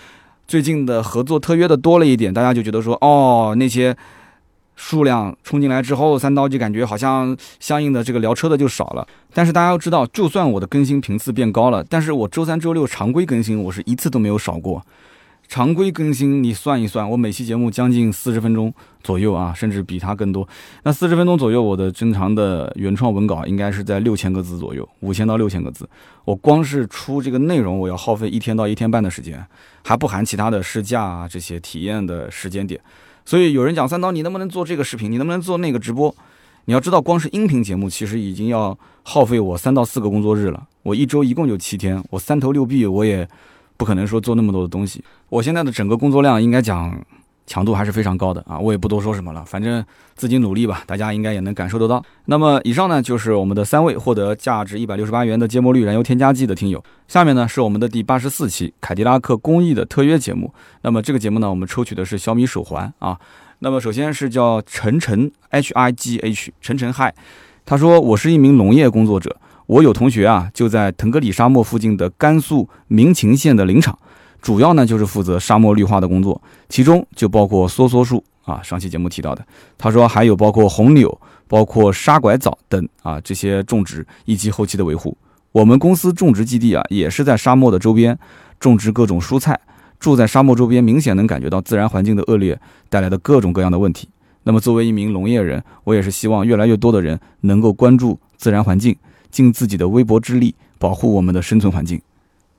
[0.46, 3.96] 最近的合作特约的多了一点，大家就觉得说哦那些
[4.76, 9.06] 数量冲进来之后，三刀就感觉好像相应的这个聊车的就少了。
[9.32, 14.84] 但是大家要知道，就算我的更新频次变高了，但是我周三、周六常规更新我是一次都没有少过。
[15.52, 18.72] 常规更新，你算一算，我每期节目将近四十分钟
[19.04, 20.48] 左右啊，甚至比它更多。
[20.82, 25.86] 那四十分钟左右，我的正常的原创文稿应该是在六千个字左右，五千到六千个字。
[26.24, 29.44] 我光是出这个内容，我要耗费一天到一天半的时间，
[29.84, 32.80] 还不含其他的试驾啊这些体验的时间点。
[33.26, 35.12] 所以有人讲三刀，你能不能做这个视频？
[35.12, 36.14] 你能不能做那个直播？
[36.64, 40.66] 你要知道，光是音频节目其实已经要耗费我三到四个工作日了。
[40.82, 43.28] 我一周一共就七天，我三头六臂，我也。
[43.82, 46.96] 不可能说做那么多的东西，我现在的整个工作量应该讲
[47.48, 52.00] 强度还是非常高的啊，我也不多说什么了，反正自己努力吧，大家应该也能感受得到。
[52.26, 60.54] 那么以上呢就是我们的三位获得价值一百六十八元的芥末绿燃油添加剂的听友，下面呢是我们的第八十四期凯迪拉克公益的特约节目。
[60.82, 63.18] 那么这个节目呢，我们抽取的是小米手环啊。
[63.58, 67.12] 那么首先是叫陈晨 H I G H 陈晨嗨，
[67.64, 69.36] 他说我是一名农业工作者。
[69.72, 73.98] 我有同学啊，就在腾格里沙漠附近的甘肃民勤县的林场，
[74.42, 79.42] 主要呢就是负责沙漠绿化的工作，其中就包括梭梭树啊，上期节目提到的。
[79.78, 81.18] 他说还有包括红柳、
[81.48, 85.16] 包括沙拐枣等啊这些种植以及后期的维护。
[85.52, 88.18] 我们公司种植基地啊也是在沙漠的周边，
[88.60, 89.58] 种植各种蔬菜。
[89.98, 92.60] 住在沙漠周边，明显能感觉到自然环境的恶劣
[92.90, 94.10] 带来的各种各样的问题。
[94.42, 98.94] 那么作为一名农业人，我也是希望越来越多的人能够关注自然环境。
[99.32, 102.00] 尽自己的微薄之力保护我们的生存环境，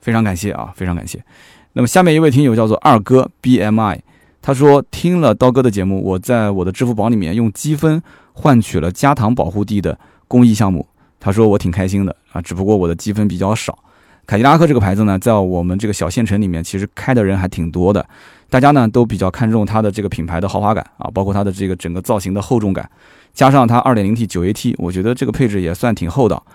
[0.02, 1.24] 非常感谢啊，非常感谢。
[1.72, 4.00] 那么下面一位听友叫做二哥 BMI，
[4.42, 8.02] 他说听了刀哥的节目，我在我的支付宝里面用积分
[8.34, 9.98] 换取了加糖保护地的
[10.28, 10.86] 公益项目，
[11.20, 13.80] 他说我挺开心的啊，只不过我的积分比较少。
[14.26, 18.06] 凯迪拉克这个牌子呢，在我们这个小县城里面，其实开的人还挺多的，
[18.50, 22.90] 大家呢都比较看重它的这个品牌的豪华感啊，包括它的这个整个造型的厚重感。
[23.34, 26.46] 加上它 2.0T 9AT，我觉得这个配置也算挺厚道。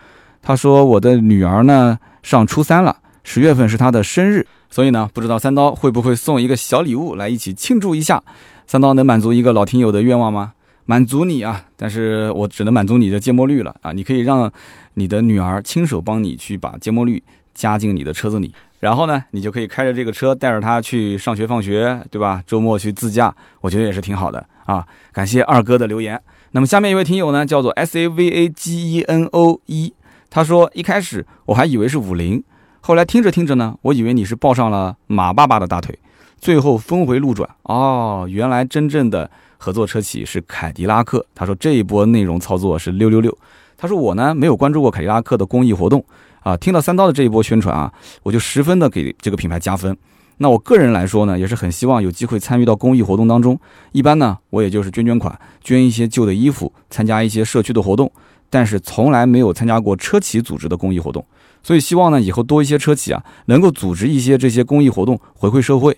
[0.40, 8.22] 他说：“我的女儿呢上初三了，十月份是她的生日，所以呢，不知道三刀会不会送一个小礼物来一起庆祝一下？
[8.66, 10.52] 三刀能满足一个老听友的愿望吗？
[10.86, 11.64] 满足你啊！
[11.76, 13.92] 但是我只能满足你的芥末绿了啊！
[13.92, 14.50] 你可以让
[14.94, 17.22] 你的女儿亲手帮你去把芥末绿
[17.52, 22.42] 加进你的车子里，然后呢，你就可以开着这个车带着她去上学放学，对吧？
[22.46, 24.86] 周末去自驾，我觉得也是挺好的啊！
[25.12, 26.18] 感谢二哥的留言。”
[26.53, 29.92] 那么下面一位听友呢，叫做 S A V A G E N O 一，
[30.30, 32.42] 他说一开始我还以为是五菱，
[32.80, 35.99] 后来听着听着呢，我以为你是抱上了马爸爸的大腿，
[36.40, 41.24] 最后峰回路转，哦，原来真正的合作车企是凯迪拉克。
[41.34, 43.36] 他说这一波内容操作是六六六。
[43.76, 46.05] 他说我呢没有关注过凯迪拉克的公益活动
[46.40, 47.92] 啊，听到三刀的这一波宣传啊，
[48.22, 49.96] 我就十分的给这个品牌加分。
[50.39, 53.59] 那我个人来说呢，也是很希望有机会参与到公益活动当中。
[53.93, 58.11] 一般呢，我也就是捐捐款，捐一些旧的衣服，参加一些社区的活动，
[58.49, 61.24] 但是从来没有参加过车企组织的公益活动。
[61.62, 65.97] 所以希望呢，以后多一些车企啊，能够组织一些这些公益活动，回馈社会。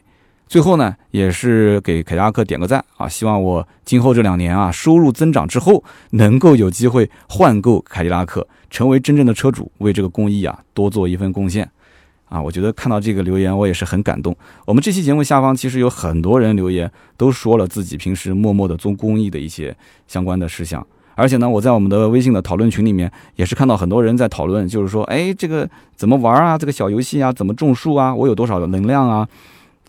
[0.49, 3.07] 最后呢，也是给凯迪拉克点个赞啊！
[3.07, 11.71] 希望我今后这两年啊，收入增长之后，能够有机会换购凯迪拉克，成为真正的车主，为这个公益啊多做一份贡献。
[12.31, 14.35] 啊，我觉得看到这个留言，我也是很感动。
[14.65, 19.77] 我们这期节目下方其实有很多人留言，都说了自己平时默默的做公益的一些
[20.07, 20.87] 相关的事项。
[21.17, 26.57] 而且呢，我在我们的微信的讨论群里面，也是看到很多人在讨论，就是说，哎，这个怎么玩啊？
[26.57, 28.15] 这个小游戏啊，怎么种树啊？
[28.15, 29.29] 我有多少的能量啊？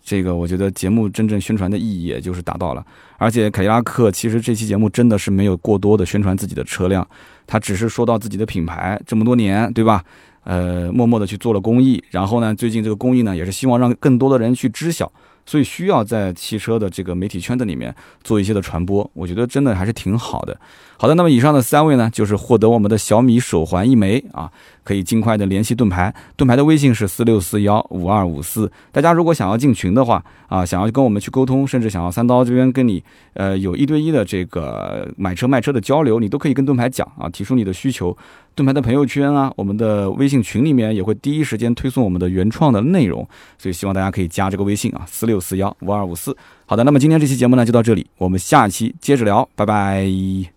[0.04, 2.84] 这个我觉得节目真正宣传的意义，也就是达到了。
[3.18, 7.06] 而且凯迪拉克其实这期节目真的是没有过多的宣传自己的车辆，
[7.46, 10.02] 他只是说到自己的品牌这么多年，对吧？
[10.44, 15.10] 呃，默默的去做了公益，然后呢，最近这个公益呢，也是希望让更多的人去知晓，
[15.46, 20.58] 所以需要在汽车的这个媒体圈子里面做一些的传播，我觉得真的还是挺好的。
[20.96, 24.48] 好的，那么以上的三位呢，就是获得我们的小米手环一枚啊，
[24.84, 28.70] 可以尽快的联系盾牌，盾牌的微信是四六四幺五二五四。
[28.92, 33.02] 大家如果想要进群的话啊，想要跟我们去沟通，甚至想要三刀这边跟你
[33.34, 38.16] 呃有一对一的这个买车卖车的交流，你都可以跟盾牌讲啊，提出你的需求。
[38.54, 43.26] 盾牌的朋友圈啊，我们的微信群里面也会第一时间推送我们的原创的内容，
[43.58, 46.36] 所以希望大家可以加这个微信啊，四六四幺五二五四。
[46.66, 50.52] 好的，那么今天这期节目呢就到这里，我们下期接着聊，拜拜。